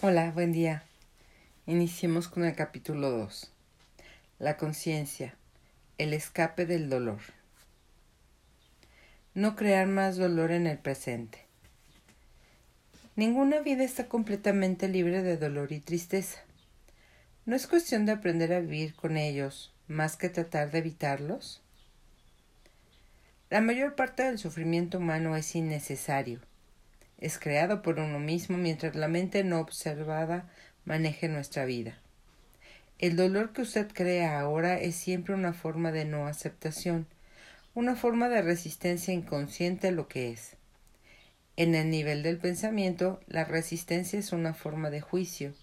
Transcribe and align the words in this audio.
Hola, 0.00 0.30
buen 0.30 0.52
día. 0.52 0.84
Iniciemos 1.66 2.28
con 2.28 2.44
el 2.44 2.54
capítulo 2.54 3.10
2. 3.10 3.50
La 4.38 4.56
conciencia, 4.56 5.34
el 5.98 6.14
escape 6.14 6.66
del 6.66 6.88
dolor. 6.88 7.18
No 9.34 9.56
crear 9.56 9.88
más 9.88 10.16
dolor 10.16 10.52
en 10.52 10.68
el 10.68 10.78
presente. 10.78 11.40
Ninguna 13.16 13.58
vida 13.58 13.82
está 13.82 14.06
completamente 14.06 14.86
libre 14.86 15.24
de 15.24 15.36
dolor 15.36 15.72
y 15.72 15.80
tristeza. 15.80 16.44
¿No 17.44 17.56
es 17.56 17.66
cuestión 17.66 18.06
de 18.06 18.12
aprender 18.12 18.52
a 18.52 18.60
vivir 18.60 18.94
con 18.94 19.16
ellos 19.16 19.74
más 19.88 20.16
que 20.16 20.28
tratar 20.28 20.70
de 20.70 20.78
evitarlos? 20.78 21.60
La 23.50 23.60
mayor 23.60 23.96
parte 23.96 24.22
del 24.22 24.38
sufrimiento 24.38 24.98
humano 24.98 25.34
es 25.34 25.56
innecesario 25.56 26.38
es 27.18 27.38
creado 27.38 27.82
por 27.82 27.98
uno 27.98 28.18
mismo 28.18 28.56
mientras 28.56 28.94
la 28.94 29.08
mente 29.08 29.44
no 29.44 29.60
observada 29.60 30.48
maneje 30.84 31.28
nuestra 31.28 31.64
vida. 31.64 31.98
El 32.98 33.16
dolor 33.16 33.52
que 33.52 33.62
usted 33.62 33.88
crea 33.92 34.40
ahora 34.40 34.80
es 34.80 34.96
siempre 34.96 35.34
una 35.34 35.52
forma 35.52 35.92
de 35.92 36.04
no 36.04 36.26
aceptación, 36.26 37.06
una 37.74 37.94
forma 37.94 38.28
de 38.28 38.42
resistencia 38.42 39.14
inconsciente 39.14 39.88
a 39.88 39.92
lo 39.92 40.08
que 40.08 40.30
es. 40.30 40.56
En 41.56 41.74
el 41.74 41.90
nivel 41.90 42.22
del 42.22 42.38
pensamiento, 42.38 43.20
la 43.26 43.44
resistencia 43.44 44.18
es 44.18 44.32
una 44.32 44.54
forma 44.54 44.90
de 44.90 45.00
juicio. 45.00 45.54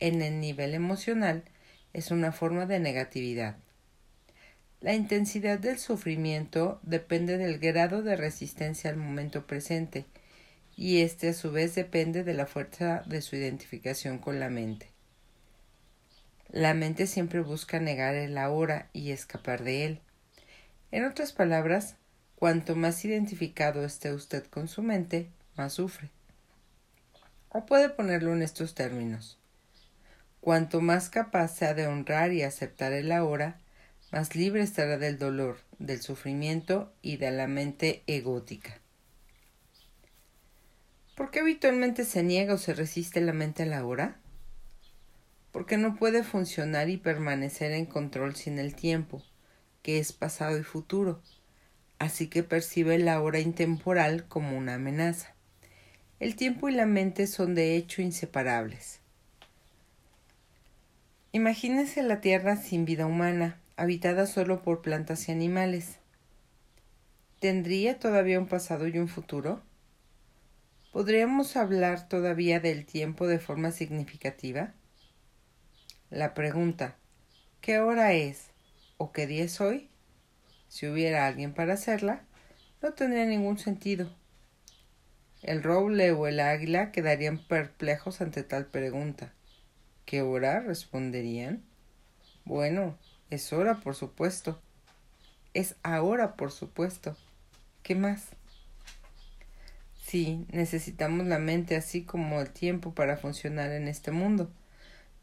En 0.00 0.22
el 0.22 0.40
nivel 0.40 0.74
emocional, 0.74 1.44
es 1.92 2.10
una 2.10 2.32
forma 2.32 2.66
de 2.66 2.80
negatividad. 2.80 3.56
La 4.80 4.94
intensidad 4.94 5.58
del 5.58 5.78
sufrimiento 5.78 6.78
depende 6.82 7.38
del 7.38 7.58
grado 7.58 8.02
de 8.02 8.16
resistencia 8.16 8.90
al 8.90 8.96
momento 8.96 9.46
presente, 9.46 10.04
y 10.76 11.00
este 11.00 11.28
a 11.28 11.34
su 11.34 11.52
vez 11.52 11.74
depende 11.74 12.24
de 12.24 12.34
la 12.34 12.46
fuerza 12.46 13.02
de 13.06 13.22
su 13.22 13.36
identificación 13.36 14.18
con 14.18 14.40
la 14.40 14.50
mente. 14.50 14.90
La 16.50 16.74
mente 16.74 17.06
siempre 17.06 17.40
busca 17.40 17.80
negar 17.80 18.14
el 18.14 18.38
ahora 18.38 18.88
y 18.92 19.10
escapar 19.10 19.64
de 19.64 19.84
él. 19.86 20.00
En 20.90 21.04
otras 21.04 21.32
palabras, 21.32 21.96
cuanto 22.36 22.76
más 22.76 23.04
identificado 23.04 23.84
esté 23.84 24.12
usted 24.12 24.44
con 24.46 24.68
su 24.68 24.82
mente, 24.82 25.28
más 25.56 25.74
sufre. 25.74 26.10
O 27.48 27.66
puede 27.66 27.88
ponerlo 27.88 28.32
en 28.32 28.42
estos 28.42 28.74
términos. 28.74 29.38
Cuanto 30.40 30.80
más 30.80 31.08
capaz 31.08 31.48
sea 31.48 31.74
de 31.74 31.86
honrar 31.86 32.32
y 32.32 32.42
aceptar 32.42 32.92
el 32.92 33.12
ahora, 33.12 33.58
más 34.12 34.36
libre 34.36 34.62
estará 34.62 34.98
del 34.98 35.18
dolor, 35.18 35.58
del 35.78 36.02
sufrimiento 36.02 36.92
y 37.02 37.16
de 37.16 37.30
la 37.30 37.48
mente 37.48 38.02
egótica. 38.06 38.78
¿Por 41.14 41.30
qué 41.30 41.40
habitualmente 41.40 42.04
se 42.04 42.24
niega 42.24 42.54
o 42.54 42.58
se 42.58 42.74
resiste 42.74 43.20
la 43.20 43.32
mente 43.32 43.62
a 43.62 43.66
la 43.66 43.84
hora? 43.86 44.16
Porque 45.52 45.76
no 45.76 45.94
puede 45.94 46.24
funcionar 46.24 46.90
y 46.90 46.96
permanecer 46.96 47.70
en 47.70 47.86
control 47.86 48.34
sin 48.34 48.58
el 48.58 48.74
tiempo, 48.74 49.22
que 49.82 50.00
es 50.00 50.12
pasado 50.12 50.58
y 50.58 50.64
futuro, 50.64 51.22
así 52.00 52.26
que 52.26 52.42
percibe 52.42 52.98
la 52.98 53.22
hora 53.22 53.38
intemporal 53.38 54.26
como 54.26 54.58
una 54.58 54.74
amenaza. 54.74 55.34
El 56.18 56.34
tiempo 56.34 56.68
y 56.68 56.72
la 56.72 56.86
mente 56.86 57.28
son 57.28 57.54
de 57.54 57.76
hecho 57.76 58.02
inseparables. 58.02 59.00
Imagínese 61.30 62.02
la 62.02 62.20
Tierra 62.20 62.56
sin 62.56 62.84
vida 62.84 63.06
humana, 63.06 63.60
habitada 63.76 64.26
solo 64.26 64.62
por 64.62 64.82
plantas 64.82 65.28
y 65.28 65.32
animales. 65.32 65.98
¿Tendría 67.38 68.00
todavía 68.00 68.40
un 68.40 68.46
pasado 68.46 68.88
y 68.88 68.98
un 68.98 69.06
futuro? 69.06 69.62
¿Podríamos 70.94 71.56
hablar 71.56 72.08
todavía 72.08 72.60
del 72.60 72.86
tiempo 72.86 73.26
de 73.26 73.40
forma 73.40 73.72
significativa? 73.72 74.74
La 76.08 76.34
pregunta 76.34 76.94
¿qué 77.60 77.80
hora 77.80 78.12
es 78.12 78.50
o 78.96 79.10
qué 79.10 79.26
día 79.26 79.42
es 79.42 79.60
hoy? 79.60 79.90
Si 80.68 80.86
hubiera 80.86 81.26
alguien 81.26 81.52
para 81.52 81.74
hacerla, 81.74 82.22
no 82.80 82.92
tendría 82.92 83.24
ningún 83.24 83.58
sentido. 83.58 84.08
El 85.42 85.64
roble 85.64 86.12
o 86.12 86.28
el 86.28 86.38
águila 86.38 86.92
quedarían 86.92 87.38
perplejos 87.38 88.20
ante 88.20 88.44
tal 88.44 88.66
pregunta. 88.66 89.32
¿Qué 90.06 90.22
hora? 90.22 90.60
responderían. 90.60 91.64
Bueno, 92.44 92.96
es 93.30 93.52
hora, 93.52 93.80
por 93.80 93.96
supuesto. 93.96 94.62
Es 95.54 95.74
ahora, 95.82 96.36
por 96.36 96.52
supuesto. 96.52 97.16
¿Qué 97.82 97.96
más? 97.96 98.28
Sí, 100.14 100.46
necesitamos 100.52 101.26
la 101.26 101.40
mente 101.40 101.74
así 101.74 102.04
como 102.04 102.40
el 102.40 102.50
tiempo 102.50 102.94
para 102.94 103.16
funcionar 103.16 103.72
en 103.72 103.88
este 103.88 104.12
mundo. 104.12 104.48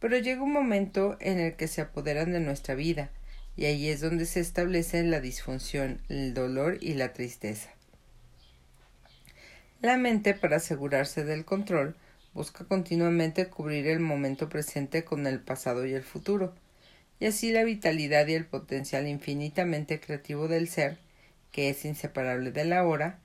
Pero 0.02 0.18
llega 0.18 0.44
un 0.44 0.52
momento 0.52 1.16
en 1.22 1.40
el 1.40 1.56
que 1.56 1.70
se 1.70 1.80
apoderan 1.80 2.34
de 2.34 2.42
nuestra 2.42 2.76
vida, 2.76 3.10
y 3.56 3.68
ahí 3.68 3.88
es 3.88 4.02
donde 4.02 4.26
se 4.26 4.42
establece 4.42 5.02
la 5.04 5.22
disfunción, 5.22 6.02
el 6.10 6.34
dolor 6.34 6.78
y 6.82 6.96
la 6.96 7.14
tristeza. 7.14 7.70
La 9.80 9.96
mente, 9.96 10.34
para 10.34 10.58
asegurarse 10.58 11.24
del 11.24 11.46
control, 11.46 11.96
busca 12.34 12.66
continuamente 12.66 13.48
cubrir 13.48 13.88
el 13.88 14.02
momento 14.02 14.50
presente 14.50 15.06
con 15.06 15.26
el 15.26 15.40
pasado 15.40 15.86
y 15.86 15.94
el 15.94 16.04
futuro, 16.04 16.54
y 17.18 17.28
así 17.28 17.54
la 17.54 17.64
vitalidad 17.64 18.28
y 18.28 18.34
el 18.34 18.46
potencial 18.46 19.08
infinitamente 19.08 20.02
creativo 20.02 20.50
del 20.50 20.68
ser, 20.68 20.98
que 21.54 21.70
es 21.70 21.86
inseparable 21.86 22.52
de 22.52 22.66
la 22.66 22.84
hora, 22.84 23.21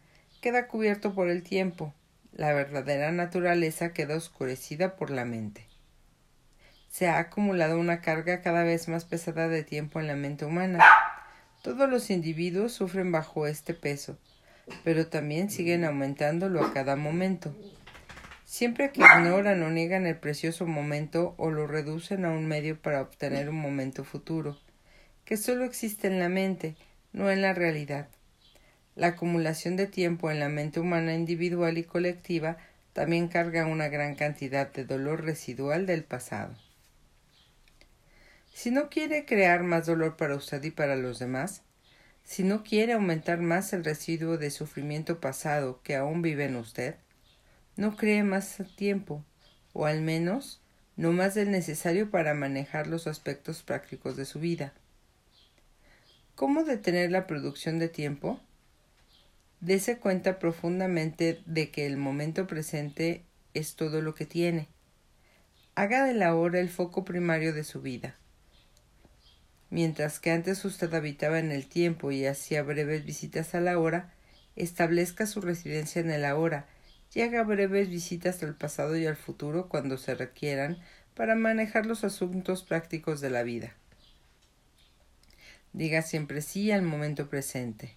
queda 0.46 0.68
cubierto 0.68 1.12
por 1.12 1.28
el 1.28 1.42
tiempo, 1.42 1.92
la 2.32 2.52
verdadera 2.52 3.10
naturaleza 3.10 3.92
queda 3.92 4.14
oscurecida 4.14 4.94
por 4.94 5.10
la 5.10 5.24
mente. 5.24 5.66
Se 6.88 7.08
ha 7.08 7.18
acumulado 7.18 7.80
una 7.80 8.00
carga 8.00 8.42
cada 8.42 8.62
vez 8.62 8.86
más 8.86 9.04
pesada 9.04 9.48
de 9.48 9.64
tiempo 9.64 9.98
en 9.98 10.06
la 10.06 10.14
mente 10.14 10.44
humana. 10.44 10.78
Todos 11.64 11.90
los 11.90 12.10
individuos 12.10 12.70
sufren 12.70 13.10
bajo 13.10 13.48
este 13.48 13.74
peso, 13.74 14.20
pero 14.84 15.08
también 15.08 15.50
siguen 15.50 15.84
aumentándolo 15.84 16.64
a 16.64 16.72
cada 16.72 16.94
momento. 16.94 17.52
Siempre 18.44 18.92
que 18.92 19.00
ignoran 19.00 19.60
o 19.64 19.70
niegan 19.70 20.06
el 20.06 20.16
precioso 20.16 20.64
momento 20.64 21.34
o 21.38 21.50
lo 21.50 21.66
reducen 21.66 22.24
a 22.24 22.30
un 22.30 22.46
medio 22.46 22.80
para 22.80 23.02
obtener 23.02 23.48
un 23.48 23.60
momento 23.60 24.04
futuro, 24.04 24.56
que 25.24 25.36
solo 25.36 25.64
existe 25.64 26.06
en 26.06 26.20
la 26.20 26.28
mente, 26.28 26.76
no 27.12 27.32
en 27.32 27.42
la 27.42 27.52
realidad. 27.52 28.06
La 28.96 29.08
acumulación 29.08 29.76
de 29.76 29.86
tiempo 29.86 30.30
en 30.30 30.40
la 30.40 30.48
mente 30.48 30.80
humana 30.80 31.14
individual 31.14 31.76
y 31.76 31.84
colectiva 31.84 32.56
también 32.94 33.28
carga 33.28 33.66
una 33.66 33.88
gran 33.88 34.14
cantidad 34.14 34.72
de 34.72 34.86
dolor 34.86 35.22
residual 35.22 35.84
del 35.84 36.02
pasado. 36.02 36.56
Si 38.54 38.70
no 38.70 38.88
quiere 38.88 39.26
crear 39.26 39.62
más 39.64 39.84
dolor 39.84 40.16
para 40.16 40.34
usted 40.34 40.64
y 40.64 40.70
para 40.70 40.96
los 40.96 41.18
demás, 41.18 41.60
si 42.24 42.42
no 42.42 42.64
quiere 42.64 42.94
aumentar 42.94 43.38
más 43.38 43.74
el 43.74 43.84
residuo 43.84 44.38
de 44.38 44.50
sufrimiento 44.50 45.20
pasado 45.20 45.82
que 45.82 45.94
aún 45.94 46.22
vive 46.22 46.46
en 46.46 46.56
usted, 46.56 46.94
no 47.76 47.96
cree 47.96 48.22
más 48.22 48.62
tiempo, 48.76 49.22
o 49.74 49.84
al 49.84 50.00
menos 50.00 50.62
no 50.96 51.12
más 51.12 51.34
del 51.34 51.50
necesario 51.50 52.10
para 52.10 52.32
manejar 52.32 52.86
los 52.86 53.06
aspectos 53.06 53.62
prácticos 53.62 54.16
de 54.16 54.24
su 54.24 54.40
vida. 54.40 54.72
¿Cómo 56.34 56.64
detener 56.64 57.10
la 57.10 57.26
producción 57.26 57.78
de 57.78 57.90
tiempo? 57.90 58.40
Dese 59.60 59.98
cuenta 59.98 60.38
profundamente 60.38 61.42
de 61.46 61.70
que 61.70 61.86
el 61.86 61.96
momento 61.96 62.46
presente 62.46 63.24
es 63.54 63.74
todo 63.74 64.02
lo 64.02 64.14
que 64.14 64.26
tiene. 64.26 64.68
Haga 65.74 66.04
de 66.04 66.14
la 66.14 66.34
hora 66.34 66.60
el 66.60 66.68
foco 66.68 67.04
primario 67.04 67.52
de 67.52 67.64
su 67.64 67.80
vida. 67.80 68.16
Mientras 69.70 70.20
que 70.20 70.30
antes 70.30 70.64
usted 70.64 70.92
habitaba 70.94 71.38
en 71.38 71.50
el 71.50 71.66
tiempo 71.66 72.12
y 72.12 72.26
hacía 72.26 72.62
breves 72.62 73.04
visitas 73.04 73.54
a 73.54 73.60
la 73.60 73.78
hora, 73.78 74.12
establezca 74.54 75.26
su 75.26 75.40
residencia 75.40 76.00
en 76.00 76.10
el 76.10 76.24
ahora 76.24 76.66
y 77.14 77.22
haga 77.22 77.42
breves 77.42 77.88
visitas 77.88 78.42
al 78.42 78.54
pasado 78.54 78.96
y 78.96 79.06
al 79.06 79.16
futuro 79.16 79.68
cuando 79.68 79.96
se 79.96 80.14
requieran 80.14 80.78
para 81.14 81.34
manejar 81.34 81.86
los 81.86 82.04
asuntos 82.04 82.62
prácticos 82.62 83.20
de 83.20 83.30
la 83.30 83.42
vida. 83.42 83.74
Diga 85.72 86.02
siempre 86.02 86.42
sí 86.42 86.70
al 86.70 86.82
momento 86.82 87.28
presente. 87.28 87.96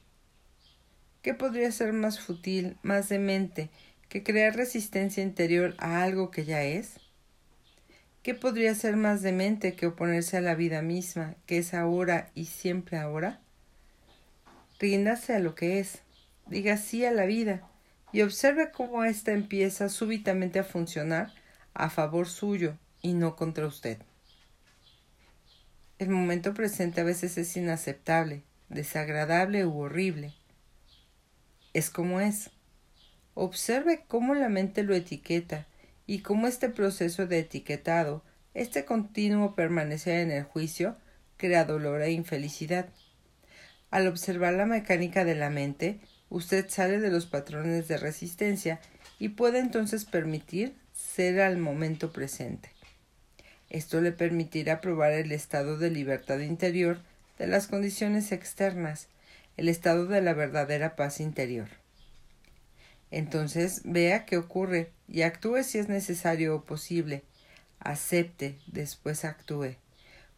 ¿Qué 1.21 1.33
podría 1.33 1.71
ser 1.71 1.91
más 1.91 2.19
fútil, 2.19 2.77
más 2.81 3.09
demente, 3.09 3.69
que 4.07 4.23
crear 4.23 4.55
resistencia 4.55 5.21
interior 5.21 5.75
a 5.77 6.01
algo 6.01 6.31
que 6.31 6.45
ya 6.45 6.63
es? 6.63 6.99
¿Qué 8.23 8.33
podría 8.33 8.73
ser 8.73 8.95
más 8.95 9.21
demente 9.21 9.75
que 9.75 9.87
oponerse 9.87 10.37
a 10.37 10.41
la 10.41 10.55
vida 10.55 10.81
misma, 10.81 11.35
que 11.45 11.57
es 11.57 11.73
ahora 11.73 12.29
y 12.35 12.45
siempre 12.45 12.97
ahora? 12.97 13.41
Ríndase 14.79 15.35
a 15.35 15.39
lo 15.39 15.55
que 15.55 15.79
es, 15.79 16.03
diga 16.47 16.77
sí 16.77 17.03
a 17.03 17.11
la 17.11 17.25
vida, 17.25 17.67
y 18.13 18.21
observe 18.21 18.71
cómo 18.71 19.03
ésta 19.03 19.33
empieza 19.33 19.89
súbitamente 19.89 20.59
a 20.59 20.63
funcionar 20.63 21.33
a 21.73 21.89
favor 21.89 22.27
suyo 22.27 22.77
y 23.01 23.13
no 23.13 23.35
contra 23.35 23.67
usted. 23.67 23.99
El 25.97 26.09
momento 26.09 26.53
presente 26.53 27.01
a 27.01 27.03
veces 27.03 27.37
es 27.37 27.55
inaceptable, 27.57 28.41
desagradable 28.69 29.65
u 29.65 29.79
horrible, 29.79 30.33
es 31.73 31.89
como 31.89 32.21
es. 32.21 32.51
Observe 33.33 34.03
cómo 34.07 34.35
la 34.35 34.49
mente 34.49 34.83
lo 34.83 34.95
etiqueta 34.95 35.67
y 36.07 36.19
como 36.19 36.47
este 36.47 36.69
proceso 36.69 37.27
de 37.27 37.39
etiquetado, 37.39 38.23
este 38.53 38.85
continuo 38.85 39.55
permanecer 39.55 40.19
en 40.19 40.31
el 40.31 40.43
juicio, 40.43 40.97
crea 41.37 41.65
dolor 41.65 42.01
e 42.01 42.11
infelicidad. 42.11 42.89
Al 43.91 44.07
observar 44.07 44.53
la 44.53 44.65
mecánica 44.65 45.23
de 45.23 45.35
la 45.35 45.49
mente, 45.49 45.99
usted 46.29 46.69
sale 46.69 46.99
de 46.99 47.11
los 47.11 47.25
patrones 47.25 47.87
de 47.87 47.97
resistencia 47.97 48.79
y 49.19 49.29
puede 49.29 49.59
entonces 49.59 50.05
permitir 50.05 50.75
ser 50.93 51.41
al 51.41 51.57
momento 51.57 52.11
presente. 52.11 52.71
Esto 53.69 54.01
le 54.01 54.11
permitirá 54.11 54.81
probar 54.81 55.11
el 55.13 55.31
estado 55.31 55.77
de 55.77 55.91
libertad 55.91 56.39
interior 56.39 56.99
de 57.37 57.47
las 57.47 57.67
condiciones 57.67 58.31
externas, 58.31 59.07
el 59.59 59.67
estado 59.67 60.05
de 60.05 60.21
la 60.21 60.33
verdadera 60.33 60.95
paz 60.95 61.19
interior. 61.19 61.67
Entonces 63.11 63.81
vea 63.83 64.25
qué 64.25 64.37
ocurre 64.37 64.93
y 65.09 65.23
actúe 65.23 65.63
si 65.63 65.79
es 65.79 65.89
necesario 65.89 66.55
o 66.55 66.63
posible. 66.63 67.23
Acepte, 67.81 68.57
después 68.67 69.25
actúe. 69.25 69.75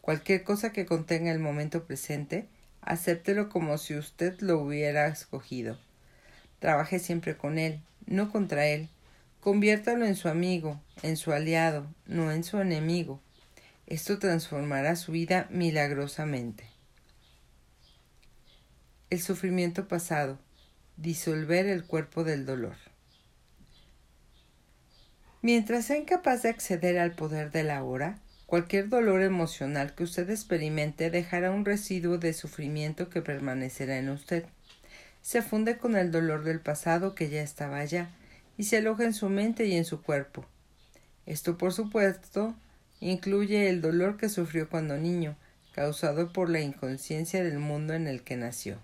Cualquier 0.01 0.43
cosa 0.43 0.71
que 0.71 0.87
contenga 0.87 1.31
el 1.31 1.37
momento 1.37 1.83
presente, 1.83 2.47
acéptelo 2.81 3.49
como 3.49 3.77
si 3.77 3.95
usted 3.95 4.39
lo 4.39 4.57
hubiera 4.57 5.05
escogido. 5.05 5.77
Trabaje 6.57 6.97
siempre 6.97 7.37
con 7.37 7.59
él, 7.59 7.79
no 8.07 8.31
contra 8.31 8.65
él. 8.65 8.89
Conviértalo 9.39 10.03
en 10.03 10.15
su 10.15 10.29
amigo, 10.29 10.81
en 11.03 11.15
su 11.15 11.31
aliado, 11.31 11.85
no 12.07 12.31
en 12.31 12.43
su 12.43 12.59
enemigo. 12.59 13.21
Esto 13.85 14.17
transformará 14.17 14.95
su 14.95 15.11
vida 15.11 15.45
milagrosamente. 15.51 16.70
El 19.11 19.19
sufrimiento 19.19 19.89
pasado 19.89 20.39
disolver 20.95 21.65
el 21.65 21.83
cuerpo 21.83 22.23
del 22.23 22.45
dolor. 22.45 22.77
Mientras 25.41 25.83
sea 25.83 25.97
incapaz 25.97 26.43
de 26.43 26.49
acceder 26.49 26.97
al 26.97 27.11
poder 27.11 27.51
de 27.51 27.63
la 27.63 27.83
hora, 27.83 28.19
cualquier 28.45 28.87
dolor 28.87 29.21
emocional 29.21 29.95
que 29.95 30.05
usted 30.05 30.29
experimente 30.29 31.09
dejará 31.09 31.51
un 31.51 31.65
residuo 31.65 32.19
de 32.19 32.31
sufrimiento 32.31 33.09
que 33.09 33.21
permanecerá 33.21 33.97
en 33.97 34.07
usted. 34.07 34.45
Se 35.21 35.41
funde 35.41 35.77
con 35.77 35.97
el 35.97 36.09
dolor 36.09 36.45
del 36.45 36.61
pasado 36.61 37.13
que 37.13 37.29
ya 37.29 37.41
estaba 37.41 37.79
allá 37.79 38.11
y 38.57 38.63
se 38.63 38.77
aloja 38.77 39.03
en 39.03 39.13
su 39.13 39.27
mente 39.27 39.65
y 39.65 39.75
en 39.75 39.83
su 39.83 40.01
cuerpo. 40.01 40.45
Esto, 41.25 41.57
por 41.57 41.73
supuesto, 41.73 42.55
incluye 43.01 43.67
el 43.67 43.81
dolor 43.81 44.15
que 44.15 44.29
sufrió 44.29 44.69
cuando 44.69 44.95
niño, 44.95 45.35
causado 45.73 46.31
por 46.31 46.49
la 46.49 46.61
inconsciencia 46.61 47.43
del 47.43 47.59
mundo 47.59 47.93
en 47.93 48.07
el 48.07 48.23
que 48.23 48.37
nació. 48.37 48.79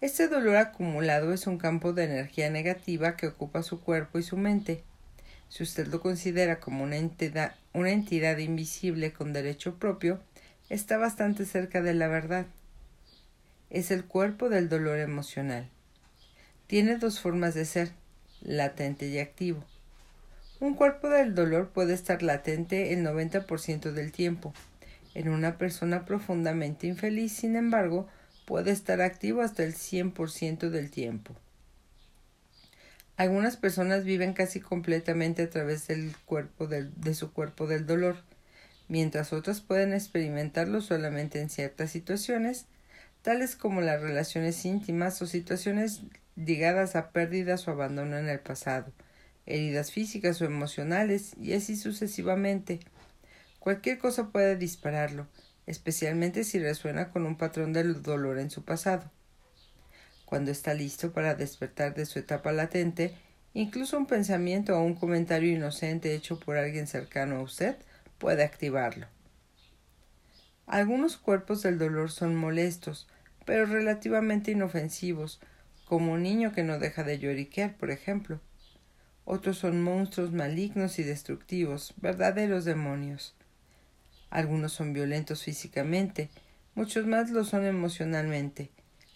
Este 0.00 0.28
dolor 0.28 0.56
acumulado 0.56 1.34
es 1.34 1.46
un 1.46 1.58
campo 1.58 1.92
de 1.92 2.04
energía 2.04 2.48
negativa 2.48 3.16
que 3.16 3.26
ocupa 3.26 3.62
su 3.62 3.80
cuerpo 3.80 4.18
y 4.18 4.22
su 4.22 4.38
mente. 4.38 4.82
Si 5.50 5.62
usted 5.62 5.88
lo 5.88 6.00
considera 6.00 6.58
como 6.58 6.84
una 6.84 6.96
entidad, 6.96 7.54
una 7.74 7.90
entidad 7.90 8.38
invisible 8.38 9.12
con 9.12 9.34
derecho 9.34 9.74
propio, 9.74 10.18
está 10.70 10.96
bastante 10.96 11.44
cerca 11.44 11.82
de 11.82 11.92
la 11.92 12.08
verdad. 12.08 12.46
Es 13.68 13.90
el 13.90 14.06
cuerpo 14.06 14.48
del 14.48 14.70
dolor 14.70 14.98
emocional. 15.00 15.68
Tiene 16.66 16.96
dos 16.96 17.20
formas 17.20 17.52
de 17.52 17.66
ser, 17.66 17.90
latente 18.40 19.06
y 19.08 19.18
activo. 19.18 19.62
Un 20.60 20.76
cuerpo 20.76 21.10
del 21.10 21.34
dolor 21.34 21.68
puede 21.68 21.92
estar 21.92 22.22
latente 22.22 22.94
el 22.94 23.04
90% 23.04 23.92
del 23.92 24.12
tiempo. 24.12 24.54
En 25.14 25.28
una 25.28 25.58
persona 25.58 26.06
profundamente 26.06 26.86
infeliz, 26.86 27.32
sin 27.32 27.54
embargo, 27.54 28.08
puede 28.50 28.72
estar 28.72 29.00
activo 29.00 29.42
hasta 29.42 29.62
el 29.62 29.76
100% 29.76 30.70
del 30.70 30.90
tiempo. 30.90 31.36
Algunas 33.16 33.56
personas 33.56 34.02
viven 34.02 34.32
casi 34.32 34.58
completamente 34.58 35.42
a 35.42 35.50
través 35.50 35.86
del 35.86 36.16
cuerpo 36.24 36.66
de 36.66 37.14
su 37.14 37.32
cuerpo 37.32 37.68
del 37.68 37.86
dolor, 37.86 38.16
mientras 38.88 39.32
otras 39.32 39.60
pueden 39.60 39.92
experimentarlo 39.92 40.80
solamente 40.80 41.40
en 41.40 41.48
ciertas 41.48 41.92
situaciones, 41.92 42.66
tales 43.22 43.54
como 43.54 43.82
las 43.82 44.02
relaciones 44.02 44.64
íntimas 44.64 45.22
o 45.22 45.28
situaciones 45.28 46.02
ligadas 46.34 46.96
a 46.96 47.10
pérdidas 47.10 47.68
o 47.68 47.70
abandono 47.70 48.18
en 48.18 48.28
el 48.28 48.40
pasado, 48.40 48.90
heridas 49.46 49.92
físicas 49.92 50.42
o 50.42 50.44
emocionales, 50.44 51.36
y 51.40 51.52
así 51.52 51.76
sucesivamente. 51.76 52.80
Cualquier 53.60 53.98
cosa 53.98 54.30
puede 54.30 54.56
dispararlo, 54.56 55.28
especialmente 55.70 56.44
si 56.44 56.58
resuena 56.58 57.10
con 57.10 57.24
un 57.24 57.36
patrón 57.36 57.72
del 57.72 58.02
dolor 58.02 58.38
en 58.38 58.50
su 58.50 58.64
pasado. 58.64 59.10
Cuando 60.24 60.50
está 60.50 60.74
listo 60.74 61.12
para 61.12 61.34
despertar 61.34 61.94
de 61.94 62.06
su 62.06 62.18
etapa 62.18 62.52
latente, 62.52 63.14
incluso 63.54 63.96
un 63.96 64.06
pensamiento 64.06 64.76
o 64.76 64.82
un 64.82 64.94
comentario 64.94 65.50
inocente 65.52 66.14
hecho 66.14 66.38
por 66.38 66.56
alguien 66.56 66.86
cercano 66.86 67.36
a 67.36 67.42
usted 67.42 67.76
puede 68.18 68.44
activarlo. 68.44 69.06
Algunos 70.66 71.16
cuerpos 71.16 71.62
del 71.62 71.78
dolor 71.78 72.10
son 72.10 72.36
molestos, 72.36 73.08
pero 73.44 73.66
relativamente 73.66 74.52
inofensivos, 74.52 75.40
como 75.84 76.12
un 76.12 76.22
niño 76.22 76.52
que 76.52 76.62
no 76.62 76.78
deja 76.78 77.02
de 77.02 77.18
lloriquear, 77.18 77.76
por 77.76 77.90
ejemplo. 77.90 78.40
Otros 79.24 79.58
son 79.58 79.82
monstruos 79.82 80.32
malignos 80.32 80.98
y 80.98 81.02
destructivos, 81.02 81.94
verdaderos 81.96 82.64
demonios. 82.64 83.34
Algunos 84.30 84.72
son 84.72 84.92
violentos 84.92 85.42
físicamente, 85.42 86.30
muchos 86.74 87.06
más 87.06 87.30
lo 87.30 87.44
son 87.44 87.66
emocionalmente. 87.66 88.70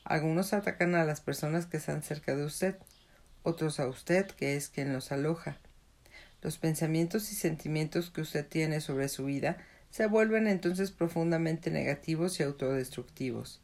Algunos 0.04 0.52
atacan 0.52 0.94
a 0.96 1.04
las 1.04 1.20
personas 1.20 1.66
que 1.66 1.76
están 1.76 2.02
cerca 2.02 2.34
de 2.34 2.44
usted, 2.44 2.76
otros 3.44 3.78
a 3.78 3.86
usted, 3.86 4.26
que 4.26 4.56
es 4.56 4.68
quien 4.68 4.92
los 4.92 5.12
aloja. 5.12 5.58
Los 6.42 6.58
pensamientos 6.58 7.32
y 7.32 7.36
sentimientos 7.36 8.10
que 8.10 8.20
usted 8.20 8.46
tiene 8.46 8.80
sobre 8.80 9.08
su 9.08 9.24
vida 9.24 9.56
se 9.90 10.06
vuelven 10.06 10.48
entonces 10.48 10.90
profundamente 10.90 11.70
negativos 11.70 12.40
y 12.40 12.42
autodestructivos. 12.42 13.62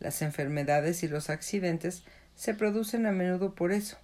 Las 0.00 0.20
enfermedades 0.20 1.04
y 1.04 1.08
los 1.08 1.30
accidentes 1.30 2.02
se 2.34 2.54
producen 2.54 3.06
a 3.06 3.12
menudo 3.12 3.54
por 3.54 3.70
eso. 3.70 3.98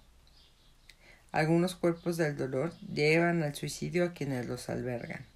Algunos 1.31 1.75
cuerpos 1.75 2.17
del 2.17 2.37
dolor 2.37 2.73
llevan 2.79 3.43
al 3.43 3.53
suicidio 3.53 4.05
a 4.05 4.13
quienes 4.13 4.47
los 4.47 4.69
albergan. 4.69 5.28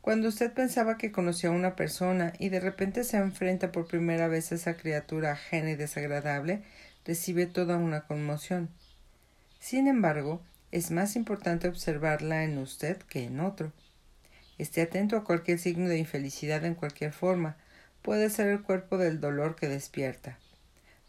Cuando 0.00 0.28
usted 0.28 0.52
pensaba 0.52 0.96
que 0.96 1.12
conocía 1.12 1.50
a 1.50 1.52
una 1.52 1.76
persona 1.76 2.32
y 2.38 2.48
de 2.48 2.60
repente 2.60 3.04
se 3.04 3.18
enfrenta 3.18 3.70
por 3.70 3.86
primera 3.86 4.28
vez 4.28 4.50
a 4.50 4.54
esa 4.54 4.76
criatura 4.76 5.32
ajena 5.32 5.72
y 5.72 5.76
desagradable, 5.76 6.62
recibe 7.04 7.46
toda 7.46 7.76
una 7.76 8.06
conmoción. 8.06 8.70
Sin 9.58 9.88
embargo, 9.88 10.40
es 10.72 10.90
más 10.90 11.16
importante 11.16 11.68
observarla 11.68 12.44
en 12.44 12.56
usted 12.56 12.96
que 12.96 13.24
en 13.24 13.40
otro. 13.40 13.72
Esté 14.56 14.82
atento 14.82 15.16
a 15.16 15.24
cualquier 15.24 15.58
signo 15.58 15.88
de 15.88 15.98
infelicidad 15.98 16.64
en 16.64 16.74
cualquier 16.74 17.12
forma. 17.12 17.56
Puede 18.00 18.30
ser 18.30 18.48
el 18.48 18.62
cuerpo 18.62 18.96
del 18.96 19.20
dolor 19.20 19.54
que 19.54 19.68
despierta. 19.68 20.38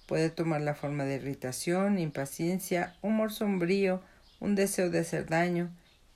Puede 0.06 0.30
tomar 0.30 0.60
la 0.60 0.76
forma 0.76 1.06
de 1.06 1.16
irritación, 1.16 1.98
impaciencia, 1.98 2.96
humor 3.02 3.32
sombrío, 3.32 4.02
un 4.42 4.56
deseo 4.56 4.90
de 4.90 5.00
hacer 5.00 5.28
daño, 5.28 5.70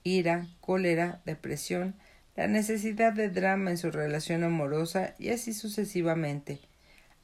ira, 0.04 0.48
cólera, 0.60 1.22
depresión, 1.26 1.96
la 2.36 2.48
necesidad 2.48 3.14
de 3.14 3.30
drama 3.30 3.72
en 3.72 3.78
su 3.78 3.92
relación 3.92 4.44
amorosa 4.44 5.16
y 5.18 5.30
así 5.30 5.54
sucesivamente. 5.54 6.60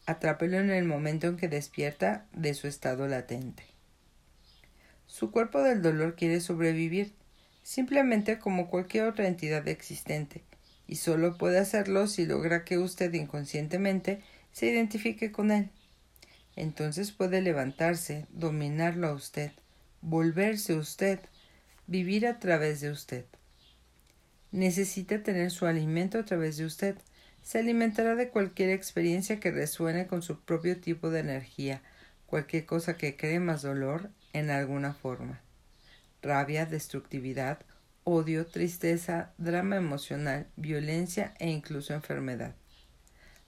Atrápelo 0.05 0.57
en 0.57 0.69
el 0.69 0.85
momento 0.85 1.27
en 1.27 1.37
que 1.37 1.49
despierta 1.49 2.25
de 2.33 2.53
su 2.53 2.67
estado 2.67 3.07
latente. 3.07 3.63
Su 5.05 5.31
cuerpo 5.31 5.61
del 5.61 5.81
dolor 5.81 6.15
quiere 6.15 6.39
sobrevivir, 6.39 7.13
simplemente 7.61 8.39
como 8.39 8.69
cualquier 8.69 9.03
otra 9.03 9.27
entidad 9.27 9.67
existente, 9.67 10.43
y 10.87 10.95
solo 10.95 11.37
puede 11.37 11.59
hacerlo 11.59 12.07
si 12.07 12.25
logra 12.25 12.63
que 12.63 12.77
usted 12.77 13.13
inconscientemente 13.13 14.21
se 14.53 14.67
identifique 14.67 15.31
con 15.31 15.51
él. 15.51 15.69
Entonces 16.55 17.11
puede 17.11 17.41
levantarse, 17.41 18.25
dominarlo 18.29 19.07
a 19.07 19.13
usted, 19.13 19.51
volverse 20.01 20.73
usted, 20.75 21.19
vivir 21.85 22.25
a 22.25 22.39
través 22.39 22.79
de 22.79 22.91
usted 22.91 23.25
necesita 24.51 25.23
tener 25.23 25.51
su 25.51 25.65
alimento 25.65 26.19
a 26.19 26.25
través 26.25 26.57
de 26.57 26.65
usted. 26.65 26.95
Se 27.41 27.59
alimentará 27.59 28.15
de 28.15 28.29
cualquier 28.29 28.69
experiencia 28.69 29.39
que 29.39 29.51
resuene 29.51 30.07
con 30.07 30.21
su 30.21 30.41
propio 30.41 30.79
tipo 30.79 31.09
de 31.09 31.21
energía, 31.21 31.81
cualquier 32.27 32.65
cosa 32.65 32.97
que 32.97 33.15
cree 33.15 33.39
más 33.39 33.61
dolor 33.61 34.09
en 34.33 34.49
alguna 34.49 34.93
forma. 34.93 35.41
Rabia, 36.21 36.65
destructividad, 36.65 37.59
odio, 38.03 38.45
tristeza, 38.45 39.31
drama 39.37 39.75
emocional, 39.75 40.47
violencia 40.55 41.33
e 41.39 41.49
incluso 41.49 41.93
enfermedad. 41.93 42.55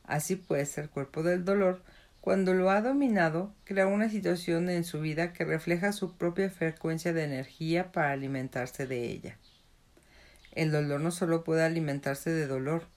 Así 0.04 0.36
pues, 0.36 0.78
el 0.78 0.90
cuerpo 0.90 1.24
del 1.24 1.46
dolor, 1.46 1.84
cuando 2.20 2.54
lo 2.54 2.70
ha 2.70 2.82
dominado, 2.82 3.54
crea 3.64 3.88
una 3.88 4.10
situación 4.10 4.70
en 4.70 4.84
su 4.84 5.02
vida 5.02 5.34
que 5.34 5.46
refleja 5.46 5.92
su 5.92 6.18
propia 6.18 6.50
frecuencia 6.50 7.14
de 7.14 7.24
energía 7.24 7.92
para 7.92 8.12
alimentarse 8.12 8.88
de 8.88 9.12
ella. 9.12 9.38
El 10.54 10.72
dolor 10.72 11.02
no 11.02 11.10
solo 11.10 11.44
puede 11.44 11.64
alimentarse 11.64 12.30
de 12.30 12.46
dolor. 12.46 12.88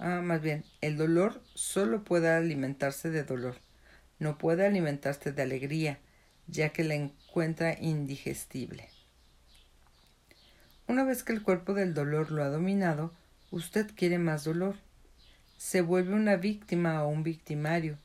Ah, 0.00 0.22
más 0.22 0.42
bien, 0.42 0.64
el 0.80 0.96
dolor 0.96 1.40
solo 1.54 2.02
puede 2.02 2.28
alimentarse 2.28 3.10
de 3.10 3.22
dolor. 3.22 3.60
No 4.18 4.36
puede 4.36 4.66
alimentarse 4.66 5.30
de 5.30 5.42
alegría, 5.42 6.00
ya 6.48 6.70
que 6.70 6.82
la 6.82 6.94
encuentra 6.94 7.78
indigestible. 7.80 8.88
Una 10.88 11.04
vez 11.04 11.22
que 11.22 11.32
el 11.32 11.42
cuerpo 11.42 11.74
del 11.74 11.94
dolor 11.94 12.32
lo 12.32 12.42
ha 12.42 12.48
dominado, 12.48 13.14
usted 13.52 13.88
quiere 13.94 14.18
más 14.18 14.42
dolor. 14.42 14.74
Se 15.58 15.80
vuelve 15.80 16.14
una 16.14 16.34
víctima 16.34 17.04
o 17.04 17.08
un 17.08 17.22
victimario. 17.22 17.98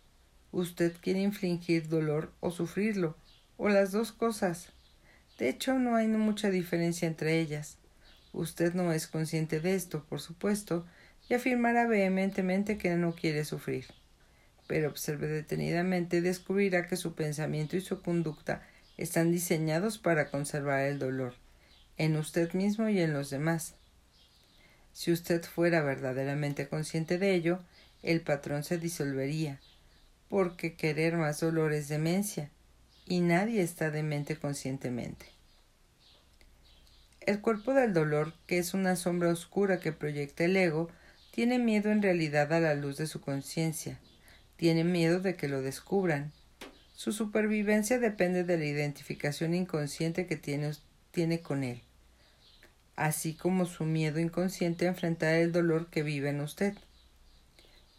Usted 0.51 0.93
quiere 1.01 1.21
infligir 1.21 1.89
dolor 1.89 2.31
o 2.39 2.51
sufrirlo, 2.51 3.17
o 3.57 3.67
las 3.67 3.91
dos 3.91 4.11
cosas. 4.11 4.73
De 5.39 5.49
hecho, 5.49 5.73
no 5.79 5.95
hay 5.95 6.07
mucha 6.07 6.51
diferencia 6.51 7.07
entre 7.07 7.39
ellas. 7.39 7.78
Usted 8.39 8.73
no 8.73 8.93
es 8.93 9.07
consciente 9.07 9.59
de 9.59 9.75
esto, 9.75 10.05
por 10.05 10.21
supuesto, 10.21 10.85
y 11.27 11.33
afirmará 11.33 11.87
vehementemente 11.87 12.77
que 12.77 12.95
no 12.95 13.13
quiere 13.13 13.43
sufrir. 13.43 13.87
Pero 14.65 14.87
observe 14.87 15.27
detenidamente 15.27 16.17
y 16.17 16.21
descubrirá 16.21 16.87
que 16.87 16.95
su 16.95 17.15
pensamiento 17.15 17.75
y 17.75 17.81
su 17.81 18.01
conducta 18.01 18.65
están 18.95 19.33
diseñados 19.33 19.97
para 19.97 20.29
conservar 20.29 20.85
el 20.85 20.99
dolor 20.99 21.33
en 21.97 22.15
usted 22.15 22.53
mismo 22.53 22.87
y 22.87 23.01
en 23.01 23.11
los 23.11 23.29
demás. 23.29 23.75
Si 24.93 25.11
usted 25.11 25.43
fuera 25.43 25.81
verdaderamente 25.81 26.69
consciente 26.69 27.17
de 27.17 27.35
ello, 27.35 27.59
el 28.03 28.21
patrón 28.21 28.63
se 28.63 28.77
disolvería, 28.77 29.59
porque 30.29 30.75
querer 30.75 31.17
más 31.17 31.41
dolor 31.41 31.73
es 31.73 31.89
demencia, 31.89 32.51
y 33.05 33.19
nadie 33.19 33.61
está 33.61 33.91
demente 33.91 34.37
conscientemente. 34.37 35.38
El 37.21 37.41
cuerpo 37.41 37.73
del 37.73 37.93
dolor, 37.93 38.33
que 38.47 38.57
es 38.57 38.73
una 38.73 38.95
sombra 38.95 39.29
oscura 39.29 39.79
que 39.79 39.91
proyecta 39.91 40.45
el 40.45 40.55
ego, 40.55 40.89
tiene 41.31 41.59
miedo 41.59 41.91
en 41.91 42.01
realidad 42.01 42.51
a 42.53 42.59
la 42.59 42.73
luz 42.73 42.97
de 42.97 43.07
su 43.07 43.21
conciencia, 43.21 43.99
tiene 44.55 44.83
miedo 44.83 45.19
de 45.19 45.35
que 45.35 45.47
lo 45.47 45.61
descubran. 45.61 46.31
Su 46.93 47.11
supervivencia 47.13 47.99
depende 47.99 48.43
de 48.43 48.57
la 48.57 48.65
identificación 48.65 49.53
inconsciente 49.53 50.25
que 50.27 50.37
tiene, 50.37 50.71
tiene 51.11 51.41
con 51.41 51.63
él 51.63 51.81
así 52.99 53.33
como 53.33 53.65
su 53.65 53.85
miedo 53.85 54.19
inconsciente 54.19 54.85
a 54.85 54.89
enfrentar 54.89 55.35
el 55.35 55.53
dolor 55.53 55.87
que 55.89 56.03
vive 56.03 56.29
en 56.29 56.41
usted. 56.41 56.73